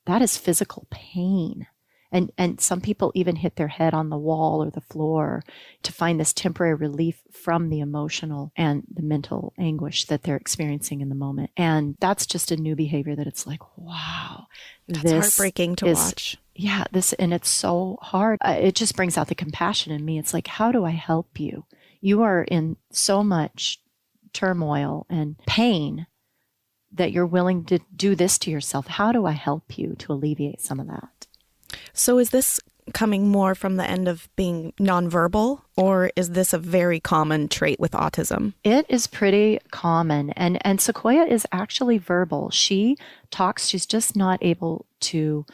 [0.06, 1.66] that is physical pain.
[2.16, 5.42] And, and some people even hit their head on the wall or the floor
[5.82, 11.02] to find this temporary relief from the emotional and the mental anguish that they're experiencing
[11.02, 11.50] in the moment.
[11.58, 14.46] And that's just a new behavior that it's like, wow.
[14.88, 16.38] That's heartbreaking to is, watch.
[16.54, 18.38] Yeah, this, and it's so hard.
[18.40, 20.18] Uh, it just brings out the compassion in me.
[20.18, 21.66] It's like, how do I help you?
[22.00, 23.78] You are in so much
[24.32, 26.06] turmoil and pain
[26.92, 28.86] that you're willing to do this to yourself.
[28.86, 31.25] How do I help you to alleviate some of that?
[31.96, 32.60] So, is this
[32.92, 37.80] coming more from the end of being nonverbal, or is this a very common trait
[37.80, 38.52] with autism?
[38.62, 42.50] It is pretty common, and and Sequoia is actually verbal.
[42.50, 42.96] She
[43.30, 43.66] talks.
[43.66, 45.46] She's just not able to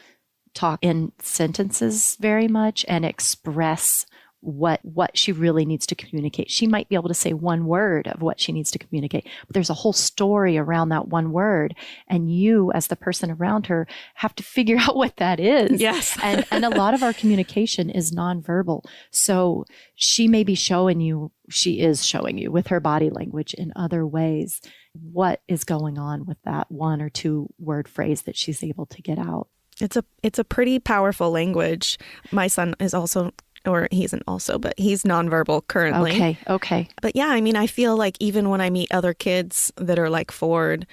[0.53, 4.05] talk in sentences very much and express
[4.43, 6.51] what what she really needs to communicate.
[6.51, 9.53] She might be able to say one word of what she needs to communicate, but
[9.53, 11.75] there's a whole story around that one word,
[12.07, 15.79] and you as the person around her have to figure out what that is.
[15.79, 16.17] Yes.
[16.23, 18.83] and and a lot of our communication is nonverbal.
[19.11, 23.71] So she may be showing you she is showing you with her body language in
[23.75, 24.61] other ways
[24.93, 29.01] what is going on with that one or two word phrase that she's able to
[29.01, 29.47] get out.
[29.81, 31.97] It's a it's a pretty powerful language.
[32.31, 33.31] My son is also
[33.65, 36.11] or he isn't also, but he's nonverbal currently.
[36.11, 36.89] Okay, okay.
[37.01, 40.09] But yeah, I mean, I feel like even when I meet other kids that are
[40.09, 40.85] like Ford,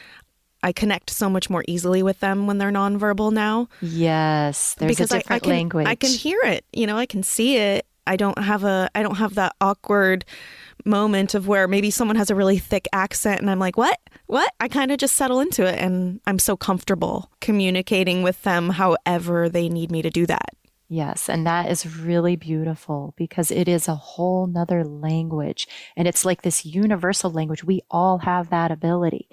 [0.63, 3.69] I connect so much more easily with them when they're nonverbal now.
[3.81, 5.87] Yes, there's because a different I, I can, language.
[5.87, 6.65] I can hear it.
[6.73, 7.87] You know, I can see it.
[8.07, 8.91] I don't have a.
[8.95, 10.25] I don't have that awkward
[10.85, 13.99] moment of where maybe someone has a really thick accent and I'm like, what?
[14.27, 14.53] What?
[14.61, 19.49] I kind of just settle into it and I'm so comfortable communicating with them however
[19.49, 20.51] they need me to do that.
[20.93, 25.69] Yes, and that is really beautiful because it is a whole nother language.
[25.97, 27.63] And it's like this universal language.
[27.63, 29.29] We all have that ability.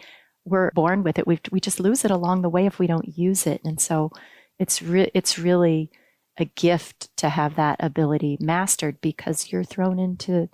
[0.46, 1.26] We're born with it.
[1.26, 3.62] We we just lose it along the way if we don't use it.
[3.66, 4.12] And so
[4.60, 5.90] it's re- it's really
[6.38, 10.50] a gift to have that ability mastered because you're thrown into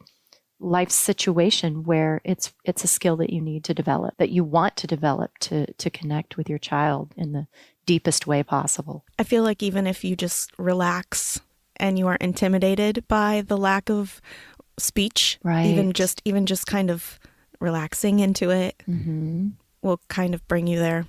[0.61, 4.77] life's situation where it's it's a skill that you need to develop that you want
[4.77, 7.45] to develop to to connect with your child in the
[7.85, 9.05] deepest way possible.
[9.17, 11.41] I feel like even if you just relax
[11.77, 14.21] and you are intimidated by the lack of
[14.77, 15.65] speech, right.
[15.65, 17.19] even just even just kind of
[17.59, 19.49] relaxing into it mm-hmm.
[19.81, 21.05] will kind of bring you there.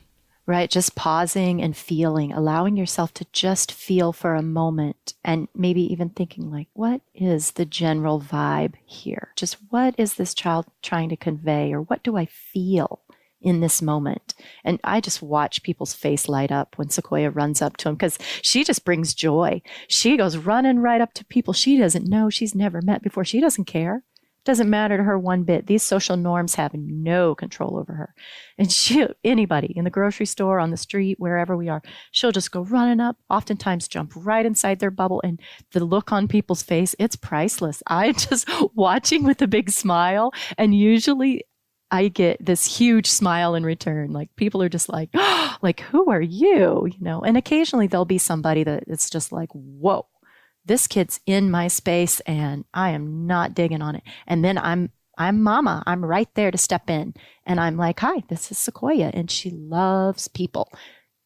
[0.46, 5.80] Right, just pausing and feeling, allowing yourself to just feel for a moment and maybe
[5.90, 9.32] even thinking like what is the general vibe here?
[9.36, 13.00] Just what is this child trying to convey or what do I feel?
[13.44, 14.34] In this moment.
[14.64, 18.18] And I just watch people's face light up when Sequoia runs up to him because
[18.42, 19.62] she just brings joy.
[19.86, 23.24] She goes running right up to people she doesn't know, she's never met before.
[23.24, 24.02] She doesn't care.
[24.44, 25.66] Doesn't matter to her one bit.
[25.66, 28.14] These social norms have no control over her.
[28.58, 32.50] And she, anybody in the grocery store, on the street, wherever we are, she'll just
[32.50, 35.22] go running up, oftentimes jump right inside their bubble.
[35.24, 35.40] And
[35.72, 37.82] the look on people's face, it's priceless.
[37.86, 40.32] I'm just watching with a big smile.
[40.58, 41.44] And usually
[41.94, 44.12] I get this huge smile in return.
[44.12, 46.88] Like people are just like, oh, like, who are you?
[46.90, 50.08] You know, and occasionally there'll be somebody that it's just like, whoa,
[50.64, 54.02] this kid's in my space and I am not digging on it.
[54.26, 55.84] And then I'm, I'm mama.
[55.86, 57.14] I'm right there to step in.
[57.46, 59.12] And I'm like, hi, this is Sequoia.
[59.14, 60.72] And she loves people.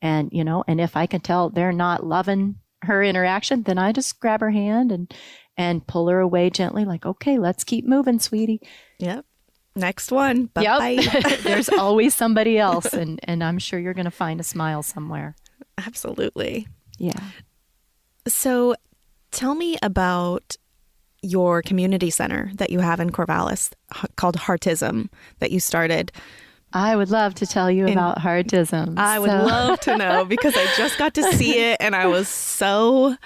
[0.02, 3.92] And, you know, and if I can tell they're not loving her interaction, then I
[3.92, 5.14] just grab her hand and,
[5.56, 8.60] and pull her away gently, like, okay, let's keep moving, sweetie.
[8.98, 9.24] Yep.
[9.78, 10.46] Next one.
[10.46, 11.38] Bye yep.
[11.42, 15.36] There's always somebody else, and, and I'm sure you're going to find a smile somewhere.
[15.86, 16.66] Absolutely.
[16.98, 17.20] Yeah.
[18.26, 18.74] So
[19.30, 20.56] tell me about
[21.22, 23.72] your community center that you have in Corvallis
[24.16, 26.12] called Heartism that you started.
[26.72, 28.98] I would love to tell you about Heartism.
[28.98, 29.20] I so.
[29.22, 33.16] would love to know because I just got to see it and I was so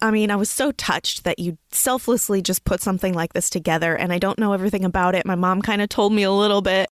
[0.00, 3.96] I mean, I was so touched that you selflessly just put something like this together,
[3.96, 5.26] and I don't know everything about it.
[5.26, 6.88] My mom kind of told me a little bit.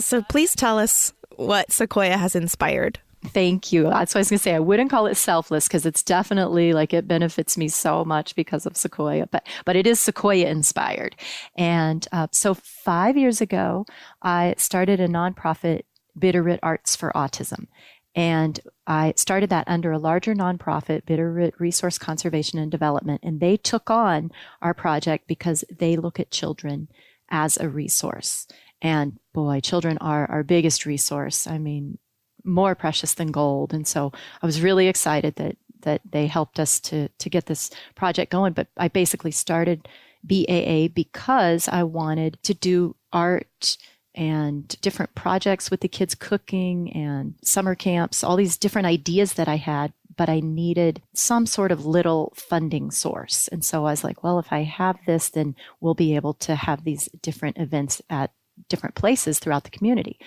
[0.00, 2.98] So please tell us what Sequoia has inspired.
[3.26, 3.84] Thank you.
[3.84, 4.54] That's what I was going to say.
[4.54, 8.64] I wouldn't call it selfless because it's definitely like it benefits me so much because
[8.64, 11.16] of Sequoia, but but it is Sequoia inspired.
[11.54, 13.84] And uh, so five years ago,
[14.22, 15.82] I started a nonprofit,
[16.18, 17.66] Bitterroot Arts for Autism,
[18.14, 23.20] and I started that under a larger nonprofit, Bitterroot Resource Conservation and Development.
[23.22, 26.88] And they took on our project because they look at children
[27.28, 28.48] as a resource.
[28.82, 31.46] And boy, children are our biggest resource.
[31.46, 31.98] I mean,
[32.42, 33.72] more precious than gold.
[33.72, 37.70] And so I was really excited that that they helped us to to get this
[37.94, 38.54] project going.
[38.54, 39.88] But I basically started
[40.24, 43.76] BAA because I wanted to do art
[44.20, 49.48] and different projects with the kids cooking and summer camps, all these different ideas that
[49.48, 53.48] I had but I needed some sort of little funding source.
[53.48, 56.54] And so I was like, well, if I have this, then we'll be able to
[56.54, 58.30] have these different events at
[58.68, 60.18] different places throughout the community.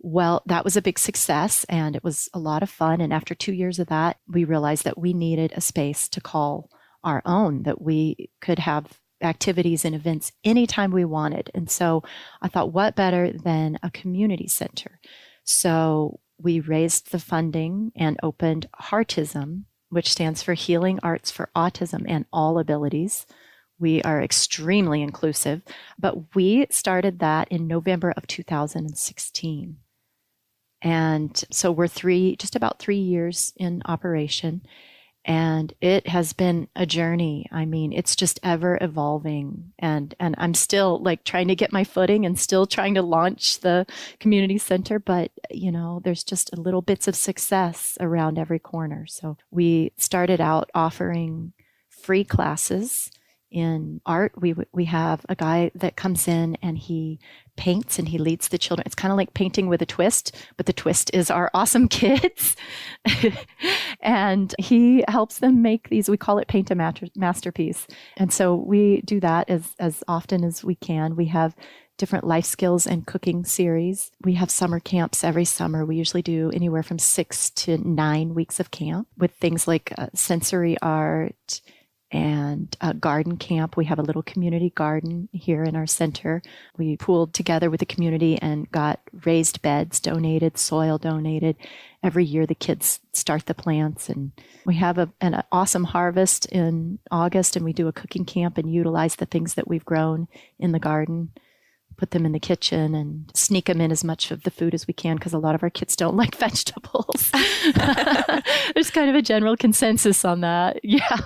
[0.00, 3.00] Well, that was a big success and it was a lot of fun.
[3.00, 6.68] And after two years of that, we realized that we needed a space to call
[7.04, 11.50] our own, that we could have activities and events anytime we wanted.
[11.54, 12.02] And so
[12.40, 15.00] I thought, what better than a community center?
[15.44, 22.04] So we raised the funding and opened Heartism, which stands for Healing Arts for Autism
[22.06, 23.26] and All Abilities.
[23.78, 25.62] We are extremely inclusive,
[25.98, 29.76] but we started that in November of 2016.
[30.82, 34.62] And so we're three, just about three years in operation.
[35.28, 37.46] And it has been a journey.
[37.52, 39.74] I mean, it's just ever evolving.
[39.78, 43.60] And, and I'm still like trying to get my footing and still trying to launch
[43.60, 43.84] the
[44.20, 44.98] community center.
[44.98, 49.04] But, you know, there's just little bits of success around every corner.
[49.06, 51.52] So we started out offering
[51.90, 53.10] free classes
[53.50, 57.18] in art we we have a guy that comes in and he
[57.56, 58.84] paints and he leads the children.
[58.86, 62.56] It's kind of like painting with a twist but the twist is our awesome kids.
[64.00, 67.86] And he helps them make these we call it paint a master, masterpiece.
[68.16, 71.16] And so we do that as as often as we can.
[71.16, 71.54] We have
[71.98, 74.12] different life skills and cooking series.
[74.22, 75.84] We have summer camps every summer.
[75.84, 80.06] We usually do anywhere from 6 to 9 weeks of camp with things like uh,
[80.14, 81.60] sensory art
[82.10, 83.76] and a garden camp.
[83.76, 86.42] We have a little community garden here in our center.
[86.76, 91.56] We pooled together with the community and got raised beds donated, soil donated.
[92.02, 94.32] Every year the kids start the plants and
[94.64, 98.72] we have a, an awesome harvest in August and we do a cooking camp and
[98.72, 101.30] utilize the things that we've grown in the garden
[101.96, 104.86] put them in the kitchen and sneak them in as much of the food as
[104.86, 107.32] we can because a lot of our kids don't like vegetables.
[108.74, 110.78] There's kind of a general consensus on that.
[110.84, 111.18] Yeah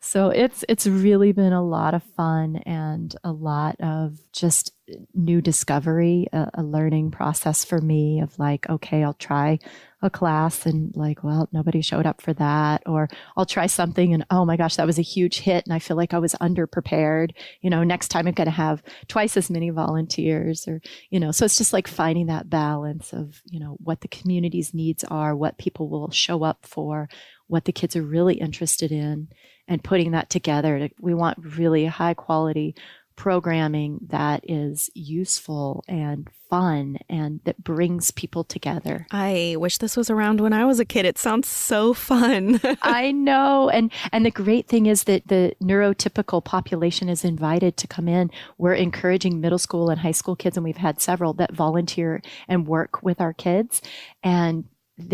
[0.00, 4.72] so it's it's really been a lot of fun and a lot of just
[5.12, 9.58] new discovery a, a, learning process for me of like okay i'll try
[10.00, 14.24] a class and like well nobody showed up for that or i'll try something and
[14.30, 17.32] oh my gosh that was a huge hit and i feel like i was underprepared.
[17.60, 21.32] You know next time i'm going to have twice as many volunteers or you know
[21.32, 25.36] so it's just like finding that balance of you know what the community's needs are
[25.36, 27.10] what people will show up for
[27.48, 29.28] what the kids are really interested in
[29.66, 30.88] and putting that together.
[31.00, 32.74] We want really high quality
[33.18, 39.08] programming that is useful and fun and that brings people together.
[39.10, 41.04] I wish this was around when I was a kid.
[41.04, 42.60] It sounds so fun.
[42.82, 43.68] I know.
[43.70, 48.30] And and the great thing is that the neurotypical population is invited to come in.
[48.56, 52.68] We're encouraging middle school and high school kids and we've had several that volunteer and
[52.68, 53.82] work with our kids
[54.22, 54.64] and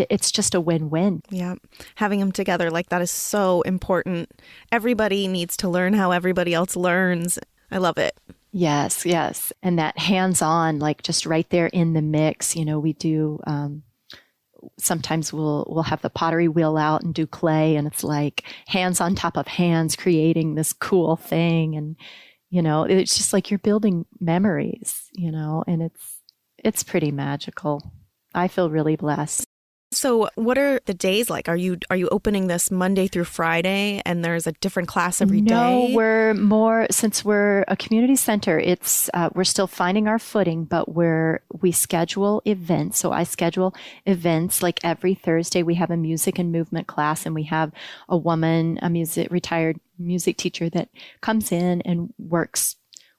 [0.09, 1.21] it's just a win-win.
[1.29, 1.55] Yeah.
[1.95, 4.29] Having them together like that is so important.
[4.71, 7.39] Everybody needs to learn how everybody else learns.
[7.71, 8.17] I love it.
[8.51, 9.51] Yes, yes.
[9.61, 13.83] And that hands-on like just right there in the mix, you know, we do um,
[14.79, 18.99] sometimes we'll we'll have the pottery wheel out and do clay and it's like hands
[19.01, 21.95] on top of hands creating this cool thing and
[22.49, 26.21] you know, it's just like you're building memories, you know, and it's
[26.63, 27.91] it's pretty magical.
[28.33, 29.45] I feel really blessed.
[29.95, 31.47] So, what are the days like?
[31.47, 35.39] Are you are you opening this Monday through Friday, and there's a different class every
[35.39, 35.87] no, day?
[35.87, 38.59] no, we're more since we're a community center.
[38.59, 42.99] It's uh, we're still finding our footing, but we're we schedule events.
[42.99, 43.73] So I schedule
[44.05, 45.63] events like every Thursday.
[45.63, 47.71] We have a music and movement class, and we have
[48.09, 50.89] a woman, a music retired music teacher that
[51.21, 52.75] comes in and works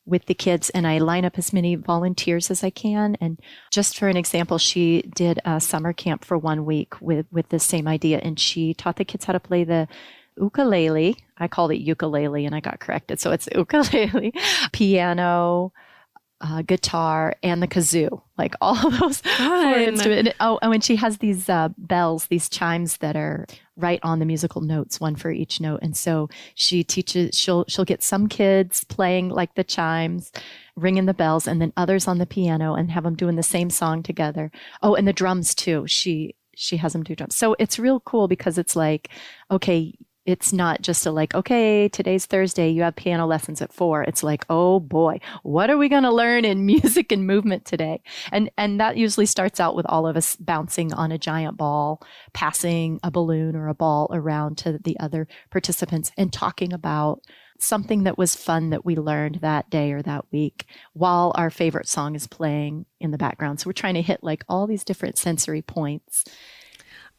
[0.07, 3.16] with the kids and I line up as many volunteers as I can.
[3.21, 3.38] And
[3.71, 7.59] just for an example, she did a summer camp for one week with, with the
[7.59, 8.21] same idea.
[8.23, 9.88] And she taught the kids how to play the
[10.37, 11.16] ukulele.
[11.37, 13.21] I called it ukulele and I got corrected.
[13.21, 14.33] So it's ukulele,
[14.73, 15.73] piano,
[16.40, 20.33] uh, guitar and the kazoo, like all of those four instruments.
[20.40, 24.25] Oh, and when she has these uh, bells, these chimes that are right on the
[24.25, 27.37] musical notes, one for each note, and so she teaches.
[27.37, 30.33] She'll she'll get some kids playing like the chimes,
[30.77, 33.71] ringing the bells, and then others on the piano, and have them doing the same
[33.71, 34.51] song together.
[34.83, 35.87] Oh, and the drums too.
[35.87, 37.37] She she has them do drums.
[37.37, 39.11] So it's real cool because it's like,
[39.51, 39.95] okay,
[40.27, 44.03] it's not just a like, okay, today's Thursday, you have piano lessons at four.
[44.03, 48.03] It's like, oh boy, what are we going to learn in music and movement today?
[48.33, 52.03] And, and that usually starts out with all of us bouncing on a giant ball,
[52.35, 57.21] passing a balloon or a ball around to the other participants and talking about
[57.59, 61.88] something that was fun that we learned that day or that week while our favorite
[61.88, 63.61] song is playing in the background.
[63.61, 66.25] So we're trying to hit like all these different sensory points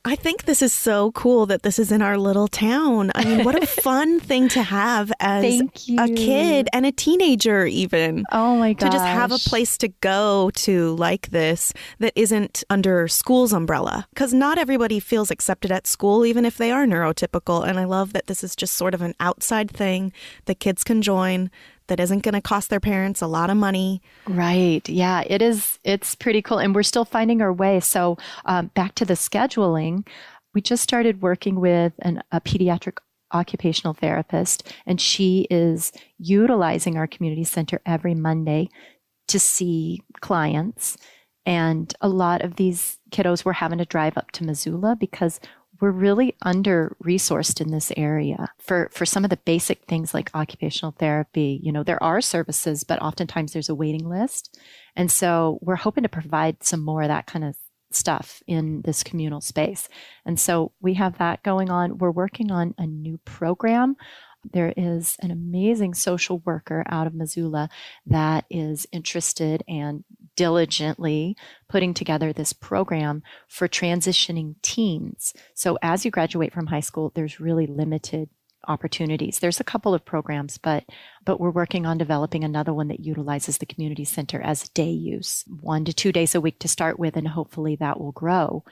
[0.07, 3.11] I think this is so cool that this is in our little town.
[3.13, 5.61] I mean, what a fun thing to have as
[5.99, 8.23] a kid and a teenager, even.
[8.31, 8.85] Oh my god!
[8.85, 14.07] To just have a place to go to like this that isn't under school's umbrella.
[14.11, 17.67] Because not everybody feels accepted at school, even if they are neurotypical.
[17.67, 20.13] And I love that this is just sort of an outside thing
[20.45, 21.51] that kids can join
[21.87, 24.01] that isn't going to cost their parents a lot of money.
[24.27, 24.87] Right.
[24.87, 25.79] Yeah, it is.
[25.83, 26.59] It's pretty cool.
[26.59, 27.79] And we're still finding our way.
[27.79, 30.07] So, um, back to the scheduling,
[30.53, 32.97] we just started working with an, a pediatric
[33.33, 38.69] occupational therapist, and she is utilizing our community center every Monday
[39.27, 40.97] to see clients.
[41.45, 45.39] And a lot of these kiddos were having to drive up to Missoula because
[45.79, 50.29] we're really under resourced in this area for for some of the basic things like
[50.33, 51.59] occupational therapy.
[51.63, 54.59] You know there are services but oftentimes there's a waiting list.
[54.95, 57.55] And so we're hoping to provide some more of that kind of
[57.91, 59.87] stuff in this communal space.
[60.25, 61.97] And so we have that going on.
[61.97, 63.95] We're working on a new program.
[64.51, 67.69] There is an amazing social worker out of Missoula
[68.05, 70.03] that is interested and
[70.37, 71.35] diligently
[71.67, 75.33] putting together this program for transitioning teens.
[75.53, 78.29] So as you graduate from high school, there's really limited
[78.69, 79.39] opportunities.
[79.39, 80.85] There's a couple of programs, but
[81.25, 85.43] but we're working on developing another one that utilizes the community center as day use,
[85.59, 88.63] 1 to 2 days a week to start with and hopefully that will grow.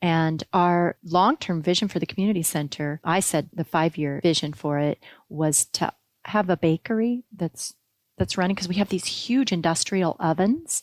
[0.00, 4.52] And our long term vision for the community center, I said the five year vision
[4.52, 5.92] for it was to
[6.26, 7.74] have a bakery that's
[8.18, 10.82] that's running because we have these huge industrial ovens.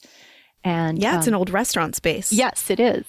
[0.63, 2.31] And yeah, it's um, an old restaurant space.
[2.31, 3.05] Yes, it is.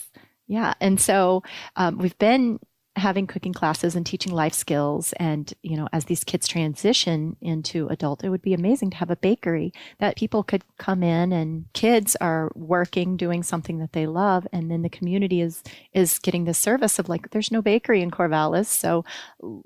[0.46, 0.74] Yeah.
[0.80, 1.42] And so
[1.76, 2.60] um, we've been
[2.96, 5.12] having cooking classes and teaching life skills.
[5.14, 9.10] And you know as these kids transition into adult it would be amazing to have
[9.10, 14.06] a bakery that people could come in and kids are working doing something that they
[14.06, 14.46] love.
[14.52, 18.10] And then the community is is getting the service of like there's no bakery in
[18.10, 18.66] Corvallis.
[18.66, 19.04] So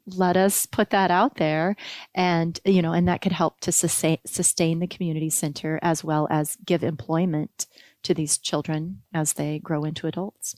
[0.06, 1.76] let us put that out there.
[2.14, 6.26] And you know and that could help to sustain sustain the community center as well
[6.30, 7.66] as give employment
[8.02, 10.56] to these children as they grow into adults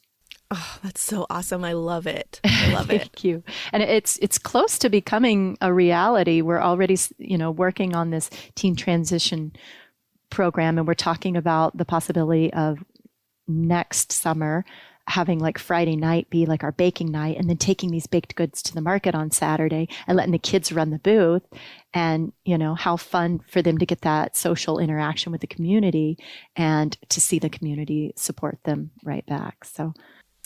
[0.54, 1.64] Oh, that's so awesome.
[1.64, 2.38] I love it.
[2.44, 3.04] I love Thank it.
[3.04, 3.42] Thank you.
[3.72, 6.42] And it's it's close to becoming a reality.
[6.42, 9.52] We're already, you know, working on this teen transition
[10.28, 12.78] program and we're talking about the possibility of
[13.48, 14.64] next summer
[15.08, 18.62] having like Friday night be like our baking night and then taking these baked goods
[18.62, 21.42] to the market on Saturday and letting the kids run the booth
[21.92, 26.16] and you know how fun for them to get that social interaction with the community
[26.56, 29.64] and to see the community support them right back.
[29.64, 29.92] So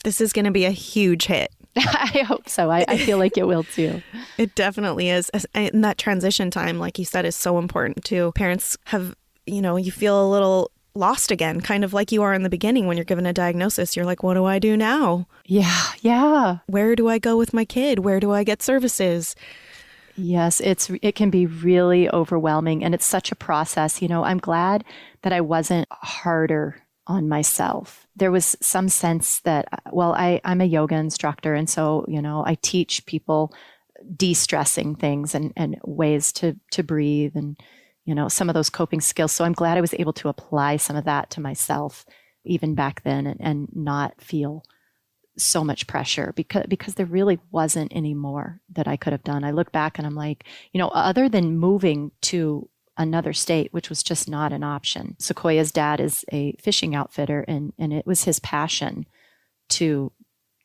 [0.03, 1.51] this is going to be a huge hit.
[1.75, 2.71] I hope so.
[2.71, 4.01] I, I, feel like it will too.
[4.37, 5.29] it definitely is.
[5.53, 8.31] And that transition time, like you said, is so important too.
[8.33, 12.33] Parents have, you know, you feel a little lost again, kind of like you are
[12.33, 13.95] in the beginning when you're given a diagnosis.
[13.95, 15.27] You're like, what do I do now?
[15.45, 16.57] Yeah, yeah.
[16.65, 17.99] Where do I go with my kid?
[17.99, 19.35] Where do I get services?
[20.15, 24.01] Yes, it's it can be really overwhelming and it's such a process.
[24.01, 24.83] You know, I'm glad
[25.21, 28.05] that I wasn't harder on myself.
[28.15, 32.43] There was some sense that, well, I, I'm a yoga instructor, and so, you know,
[32.45, 33.53] I teach people
[34.15, 37.57] de stressing things and, and ways to, to breathe and,
[38.05, 39.31] you know, some of those coping skills.
[39.31, 42.05] So I'm glad I was able to apply some of that to myself
[42.45, 44.63] even back then and, and not feel
[45.37, 49.43] so much pressure because because there really wasn't any more that I could have done.
[49.43, 52.67] I look back and I'm like, you know, other than moving to
[52.97, 55.15] another state, which was just not an option.
[55.19, 59.05] Sequoia's dad is a fishing outfitter, and, and it was his passion
[59.69, 60.11] to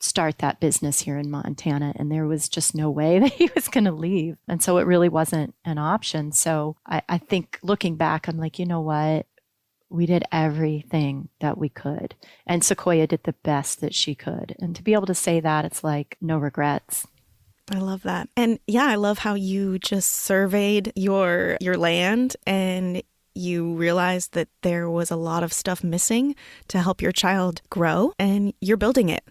[0.03, 1.93] start that business here in Montana.
[1.97, 4.37] And there was just no way that he was going to leave.
[4.49, 6.33] And so it really wasn't an option.
[6.33, 9.27] So I, I think looking back, I'm like, you know what?
[9.89, 12.15] We did everything that we could.
[12.47, 14.57] And Sequoia did the best that she could.
[14.59, 17.07] And to be able to say that, it's like no regrets.
[17.71, 18.29] I love that.
[18.37, 23.03] And yeah, I love how you just surveyed your your land and
[23.35, 26.35] you realized that there was a lot of stuff missing
[26.69, 29.25] to help your child grow and you're building it.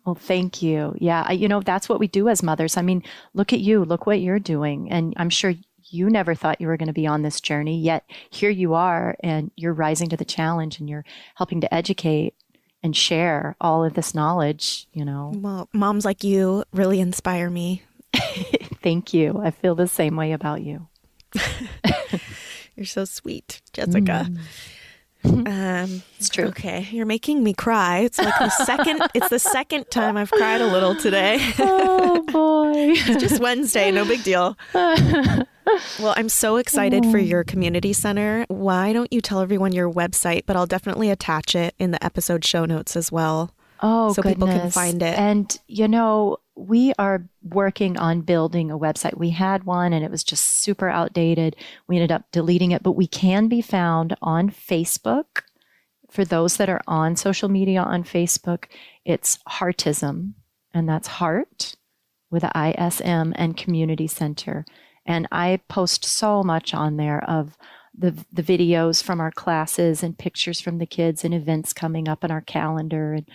[0.05, 0.95] well, thank you.
[0.97, 2.77] Yeah, I, you know, that's what we do as mothers.
[2.77, 4.89] I mean, look at you, look what you're doing.
[4.91, 5.53] And I'm sure
[5.89, 9.15] you never thought you were going to be on this journey, yet here you are
[9.21, 12.33] and you're rising to the challenge and you're helping to educate
[12.83, 15.31] and share all of this knowledge, you know.
[15.43, 17.83] Well, moms like you really inspire me.
[18.83, 19.39] Thank you.
[19.41, 20.87] I feel the same way about you.
[22.75, 24.27] You're so sweet, Jessica.
[24.29, 24.37] Mm.
[25.25, 26.47] Um, it's true.
[26.47, 27.99] Okay, you're making me cry.
[27.99, 29.01] It's like the second.
[29.13, 31.37] it's the second time I've cried a little today.
[31.59, 32.91] oh boy!
[32.93, 33.89] it's just Wednesday.
[33.89, 34.57] No big deal.
[35.99, 38.45] Well, I'm so excited for your community center.
[38.47, 40.43] Why don't you tell everyone your website?
[40.45, 43.53] But I'll definitely attach it in the episode show notes as well.
[43.81, 44.35] Oh, so goodness.
[44.35, 45.17] people can find it.
[45.17, 49.17] And you know, we are working on building a website.
[49.17, 51.55] We had one and it was just super outdated.
[51.87, 55.41] We ended up deleting it, but we can be found on Facebook.
[56.09, 58.65] For those that are on social media on Facebook,
[59.03, 60.33] it's Heartism,
[60.71, 61.75] and that's Heart
[62.29, 64.63] with a ISM and Community Center.
[65.05, 67.57] And I post so much on there of
[67.97, 72.23] the the videos from our classes and pictures from the kids and events coming up
[72.23, 73.27] in our calendar and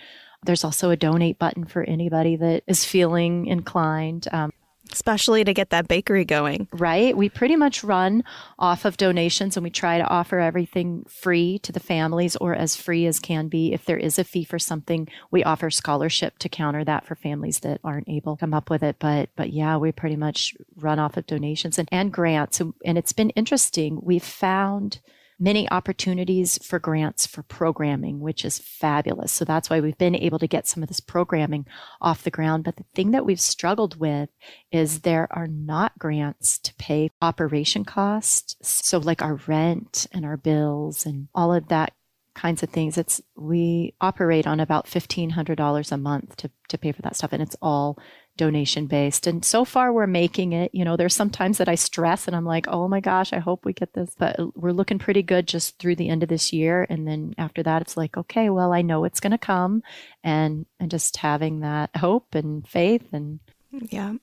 [0.43, 4.27] there's also a donate button for anybody that is feeling inclined.
[4.31, 4.51] Um,
[4.91, 6.67] especially to get that bakery going.
[6.73, 7.15] right?
[7.15, 8.23] We pretty much run
[8.57, 12.75] off of donations and we try to offer everything free to the families or as
[12.75, 13.73] free as can be.
[13.73, 17.59] If there is a fee for something, we offer scholarship to counter that for families
[17.59, 18.97] that aren't able to come up with it.
[18.99, 22.59] But but yeah, we pretty much run off of donations and, and grants.
[22.59, 23.99] And, and it's been interesting.
[24.01, 24.99] We've found
[25.39, 29.31] many opportunities for grants for programming, which is fabulous.
[29.31, 31.65] So that's why we've been able to get some of this programming
[32.01, 32.63] off the ground.
[32.65, 34.29] But the thing that we've struggled with
[34.71, 38.55] is there are not grants to pay operation costs.
[38.61, 41.93] So like our rent and our bills and all of that
[42.35, 42.97] kinds of things.
[42.97, 47.15] It's we operate on about fifteen hundred dollars a month to to pay for that
[47.15, 47.97] stuff, and it's all
[48.39, 49.27] donation based.
[49.27, 50.73] And so far, we're making it.
[50.73, 53.39] You know, there's some times that I stress and I'm like, oh my gosh, I
[53.39, 54.15] hope we get this.
[54.17, 56.87] But we're looking pretty good just through the end of this year.
[56.89, 59.83] And then after that, it's like, okay, well, I know it's going to come,
[60.23, 63.39] and and just having that hope and faith and
[63.71, 64.13] Yeah.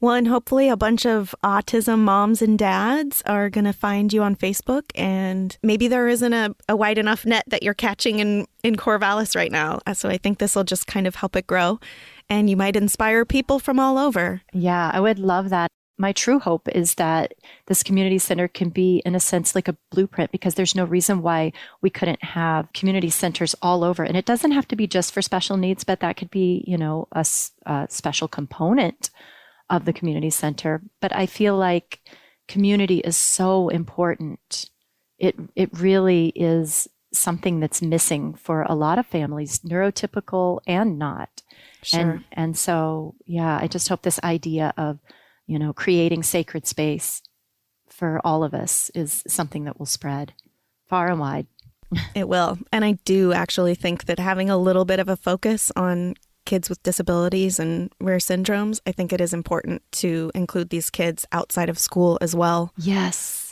[0.00, 4.22] Well, and hopefully a bunch of autism moms and dads are going to find you
[4.22, 4.84] on Facebook.
[4.94, 9.36] And maybe there isn't a, a wide enough net that you're catching in, in Corvallis
[9.36, 9.80] right now.
[9.86, 11.80] Uh, So I think this will just kind of help it grow.
[12.28, 14.42] And you might inspire people from all over.
[14.52, 15.70] Yeah, I would love that.
[15.98, 17.32] My true hope is that
[17.68, 21.22] this community center can be, in a sense, like a blueprint because there's no reason
[21.22, 24.04] why we couldn't have community centers all over.
[24.04, 26.76] And it doesn't have to be just for special needs, but that could be, you
[26.76, 27.24] know, a
[27.88, 29.08] special component
[29.70, 30.82] of the community center.
[31.00, 32.00] But I feel like
[32.48, 34.70] community is so important.
[35.18, 41.42] It it really is something that's missing for a lot of families, neurotypical and not.
[41.82, 42.00] Sure.
[42.00, 44.98] And and so yeah, I just hope this idea of,
[45.46, 47.22] you know, creating sacred space
[47.88, 50.34] for all of us is something that will spread
[50.88, 51.46] far and wide.
[52.14, 52.58] It will.
[52.72, 56.14] And I do actually think that having a little bit of a focus on
[56.46, 61.26] kids with disabilities and rare syndromes, I think it is important to include these kids
[61.32, 62.72] outside of school as well.
[62.78, 63.42] Yes.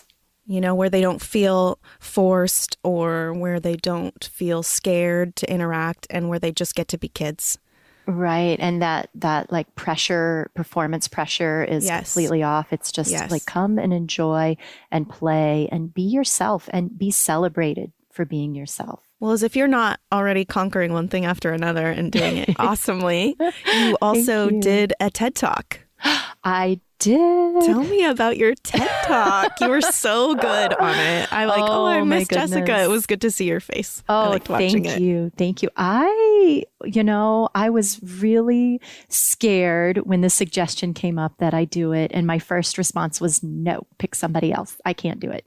[0.47, 6.07] you know, where they don't feel forced or where they don't feel scared to interact
[6.11, 7.59] and where they just get to be kids.
[8.07, 8.59] Right.
[8.61, 12.13] And that that like pressure, performance pressure is Yes.
[12.13, 12.75] completely off.
[12.75, 13.31] It's just Yes.
[13.31, 14.59] like come and enjoy
[14.91, 19.01] and play and be yourself and be celebrated for being yourself.
[19.25, 23.35] Well, as if you're not already conquering one thing after another and doing it awesomely,
[23.73, 24.61] you also you.
[24.61, 25.81] did a TED Talk.
[26.45, 27.63] I did.
[27.65, 29.59] Tell me about your TED Talk.
[29.63, 31.33] You were so good on it.
[31.33, 32.83] I'm like, oh, I Oh, my miss Jessica.
[32.83, 34.03] It was good to see your face.
[34.11, 35.01] I Oh, liked watching thank it.
[35.01, 35.33] you.
[35.39, 35.71] Thank you.
[35.75, 41.93] I, you know, I was really scared when the suggestion came up that I do
[41.93, 42.11] it.
[42.13, 44.77] And my first response was, no, pick somebody else.
[44.85, 45.47] I can't do it.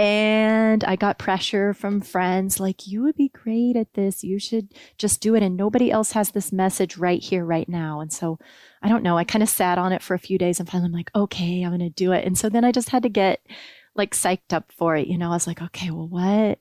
[0.00, 4.24] And I got pressure from friends like, you would be great at this.
[4.24, 5.42] You should just do it.
[5.42, 8.00] And nobody else has this message right here, right now.
[8.00, 8.38] And so
[8.82, 9.18] I don't know.
[9.18, 11.62] I kind of sat on it for a few days and finally I'm like, okay,
[11.62, 12.24] I'm going to do it.
[12.24, 13.46] And so then I just had to get
[13.94, 15.06] like psyched up for it.
[15.06, 16.58] You know, I was like, okay, well, what?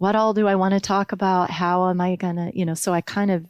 [0.00, 1.50] what all do I want to talk about?
[1.50, 3.44] How am I going to, you know, so I kind of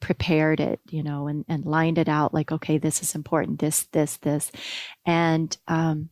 [0.00, 3.82] prepared it, you know, and, and lined it out like, okay, this is important, this,
[3.92, 4.50] this, this.
[5.04, 6.08] And, um,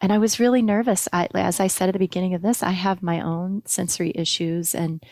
[0.00, 1.08] and I was really nervous.
[1.12, 4.74] I, as I said at the beginning of this, I have my own sensory issues
[4.74, 5.02] and,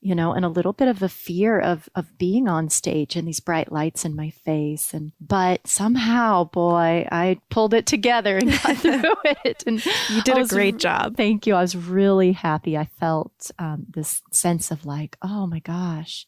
[0.00, 3.26] you know, and a little bit of a fear of, of being on stage and
[3.26, 4.94] these bright lights in my face.
[4.94, 9.64] And, but somehow, boy, I pulled it together and got through it.
[9.66, 11.16] And You did I a was great job.
[11.16, 11.54] Thank you.
[11.54, 12.76] I was really happy.
[12.76, 16.26] I felt um, this sense of like, oh my gosh,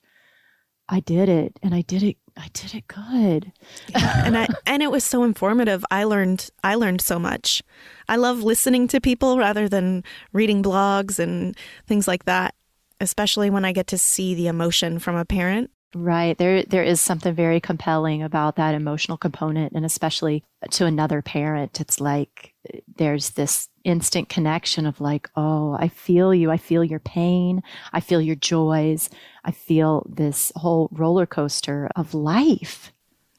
[0.88, 2.16] I did it, and I did it.
[2.40, 3.52] I did it good.
[3.94, 5.84] and I and it was so informative.
[5.90, 7.62] I learned I learned so much.
[8.08, 12.54] I love listening to people rather than reading blogs and things like that,
[13.00, 15.70] especially when I get to see the emotion from a parent.
[15.94, 16.38] Right.
[16.38, 21.80] There there is something very compelling about that emotional component and especially to another parent.
[21.80, 22.49] It's like
[22.96, 26.50] there's this instant connection of like, "Oh, I feel you.
[26.50, 27.62] I feel your pain.
[27.92, 29.08] I feel your joys.
[29.44, 32.92] I feel this whole roller coaster of life."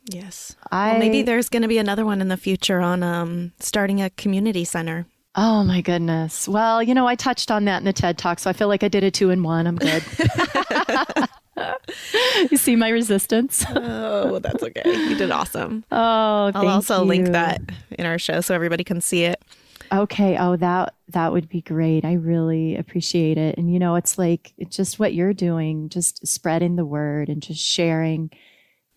[0.05, 0.55] Yes.
[0.71, 4.01] I Well, maybe there's going to be another one in the future on um, starting
[4.01, 5.05] a community center.
[5.35, 6.47] Oh my goodness.
[6.47, 8.83] Well, you know, I touched on that in the TED Talk, so I feel like
[8.83, 9.67] I did a two in one.
[9.67, 10.03] I'm good.
[12.55, 13.65] see my resistance?
[13.75, 14.83] oh, that's okay.
[14.85, 15.83] You did awesome.
[15.91, 17.07] Oh, I'll also you.
[17.07, 19.43] link that in our show so everybody can see it.
[19.93, 20.37] Okay.
[20.37, 22.05] Oh, that that would be great.
[22.05, 23.57] I really appreciate it.
[23.57, 27.41] And you know, it's like it's just what you're doing, just spreading the word and
[27.41, 28.31] just sharing,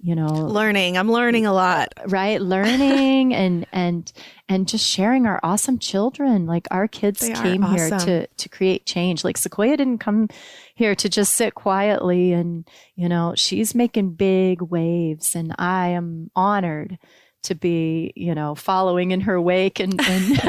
[0.05, 0.99] you know, Learning.
[0.99, 1.95] I'm learning a lot.
[2.09, 2.39] right?
[2.39, 4.13] Learning and and
[4.51, 6.45] and just sharing our awesome children.
[6.45, 9.25] Like our kids They came here to to create change.
[9.25, 10.29] Like Sequoia didn't come
[10.75, 16.31] here to just sit quietly and, you know, she's making big waves and I am
[16.37, 16.99] honored
[17.45, 20.41] to be, you know, following in her wake and and,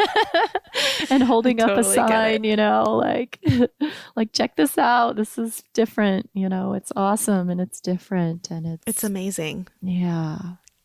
[1.10, 3.40] and holding up a totally sign, you know, like
[4.16, 5.16] like check this out.
[5.16, 9.68] This is different, you know, it's awesome and it's different and it's It's amazing.
[9.82, 10.38] yeah.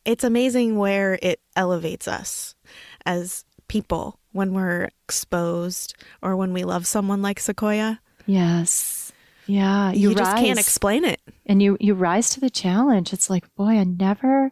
[0.06, 2.54] It's amazing where it elevates us
[3.04, 8.00] as people when we're exposed or when we love someone like Sequoia.
[8.24, 9.12] Yes.
[9.46, 9.92] Yeah.
[9.92, 11.20] You, You, just rise can't explain it.
[11.44, 13.12] and you you rise to the challenge.
[13.12, 14.50] It's like, boy, I never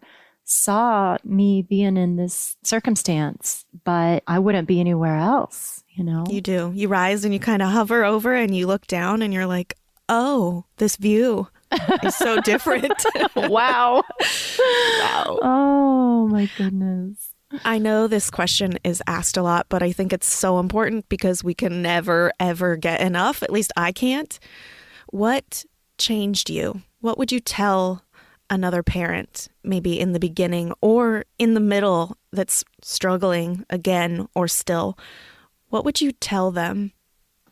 [0.49, 6.25] saw me being in this circumstance, but I wouldn't be anywhere else, you know?
[6.29, 6.73] You do.
[6.75, 9.77] You rise and you kind of hover over and you look down and you're like,
[10.09, 11.49] oh, this view
[12.03, 13.05] is so different.
[13.37, 14.03] wow.
[14.59, 15.39] wow.
[15.43, 17.29] Oh my goodness.
[17.65, 21.45] I know this question is asked a lot, but I think it's so important because
[21.45, 23.43] we can never, ever get enough.
[23.43, 24.39] At least I can't.
[25.11, 25.65] What
[25.99, 26.83] changed you?
[27.01, 28.03] What would you tell
[28.51, 34.99] another parent, maybe in the beginning or in the middle that's struggling again or still?
[35.69, 36.93] What would you tell them?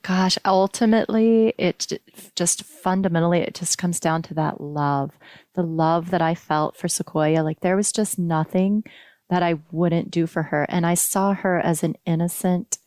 [0.03, 1.93] Gosh, ultimately, it
[2.37, 5.11] just fundamentally, it just comes down to that love.
[5.55, 7.43] The love that I felt for Sequoia.
[7.43, 8.85] Like there was just nothing
[9.29, 10.65] that I wouldn't do for her.
[10.69, 12.79] And I saw her as an innocent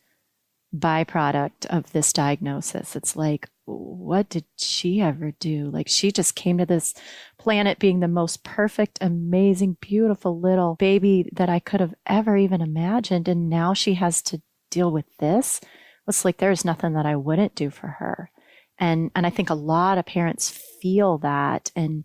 [0.74, 2.95] byproduct of this diagnosis.
[2.95, 5.70] It's like, what did she ever do?
[5.70, 6.93] Like she just came to this
[7.39, 12.61] planet being the most perfect, amazing, beautiful little baby that I could have ever even
[12.61, 13.27] imagined.
[13.27, 15.59] And now she has to deal with this
[16.09, 18.31] it's like there's nothing that I wouldn't do for her.
[18.77, 20.49] And and I think a lot of parents
[20.81, 22.03] feel that and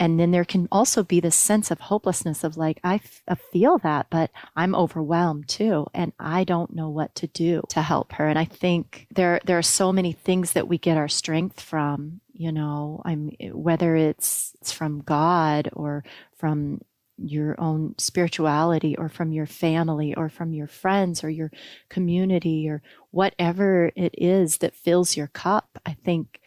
[0.00, 3.34] and then there can also be this sense of hopelessness of like I, f- I
[3.34, 8.12] feel that but I'm overwhelmed too and I don't know what to do to help
[8.14, 8.26] her.
[8.26, 12.20] And I think there there are so many things that we get our strength from
[12.32, 13.02] you know?
[13.04, 16.02] I'm whether it's it's from God or
[16.38, 16.80] from
[17.18, 21.50] your own spirituality or from your family or from your friends or your
[21.90, 22.80] community or
[23.10, 26.40] whatever it is that fills your cup, I think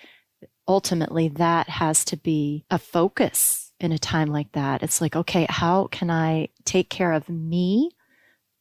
[0.68, 4.84] ultimately that has to be a focus in a time like that.
[4.84, 7.91] It's like, okay, how can I take care of me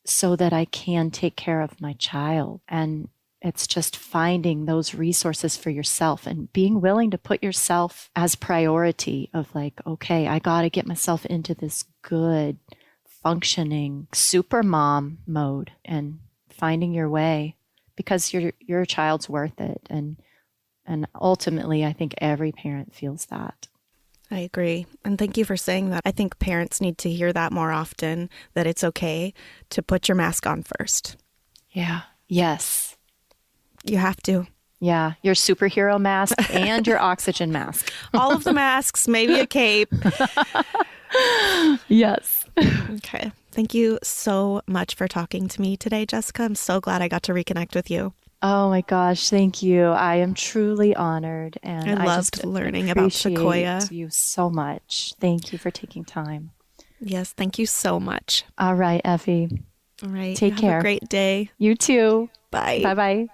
[0.04, 2.60] so that I can take care of my child?
[2.68, 3.08] And
[3.40, 9.30] it's just finding those resources for yourself and being willing to put yourself as priority
[9.34, 12.58] of like, okay, I got to get myself into this good,
[13.22, 17.56] functioning super mom mode and finding your way
[17.96, 20.16] because your your child's worth it and
[20.86, 23.68] and ultimately I think every parent feels that.
[24.30, 24.86] I agree.
[25.04, 26.02] And thank you for saying that.
[26.06, 29.34] I think parents need to hear that more often that it's okay
[29.70, 31.16] to put your mask on first.
[31.70, 32.02] Yeah.
[32.28, 32.96] Yes.
[33.84, 34.46] You have to.
[34.80, 37.92] Yeah, your superhero mask and your oxygen mask.
[38.14, 39.92] All of the masks, maybe a cape.
[41.88, 42.46] Yes.
[42.58, 43.32] Okay.
[43.50, 46.42] Thank you so much for talking to me today, Jessica.
[46.42, 48.14] I'm so glad I got to reconnect with you.
[48.42, 49.84] Oh my gosh, thank you.
[49.84, 53.82] I am truly honored and I, I loved learning about Sequoia.
[53.88, 55.14] You so much.
[55.20, 56.50] Thank you for taking time.
[57.00, 58.44] Yes, thank you so much.
[58.58, 59.48] All right, Effie.
[60.02, 60.36] All right.
[60.36, 60.72] Take care.
[60.72, 61.50] Have a great day.
[61.58, 62.30] You too.
[62.50, 62.80] Bye.
[62.82, 63.26] Bye bye.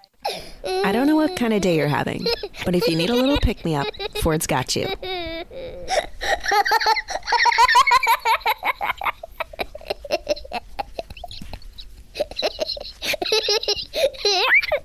[0.67, 2.27] I don't know what kind of day you're having,
[2.67, 3.87] but if you need a little pick me up,
[4.21, 4.89] Ford's got you.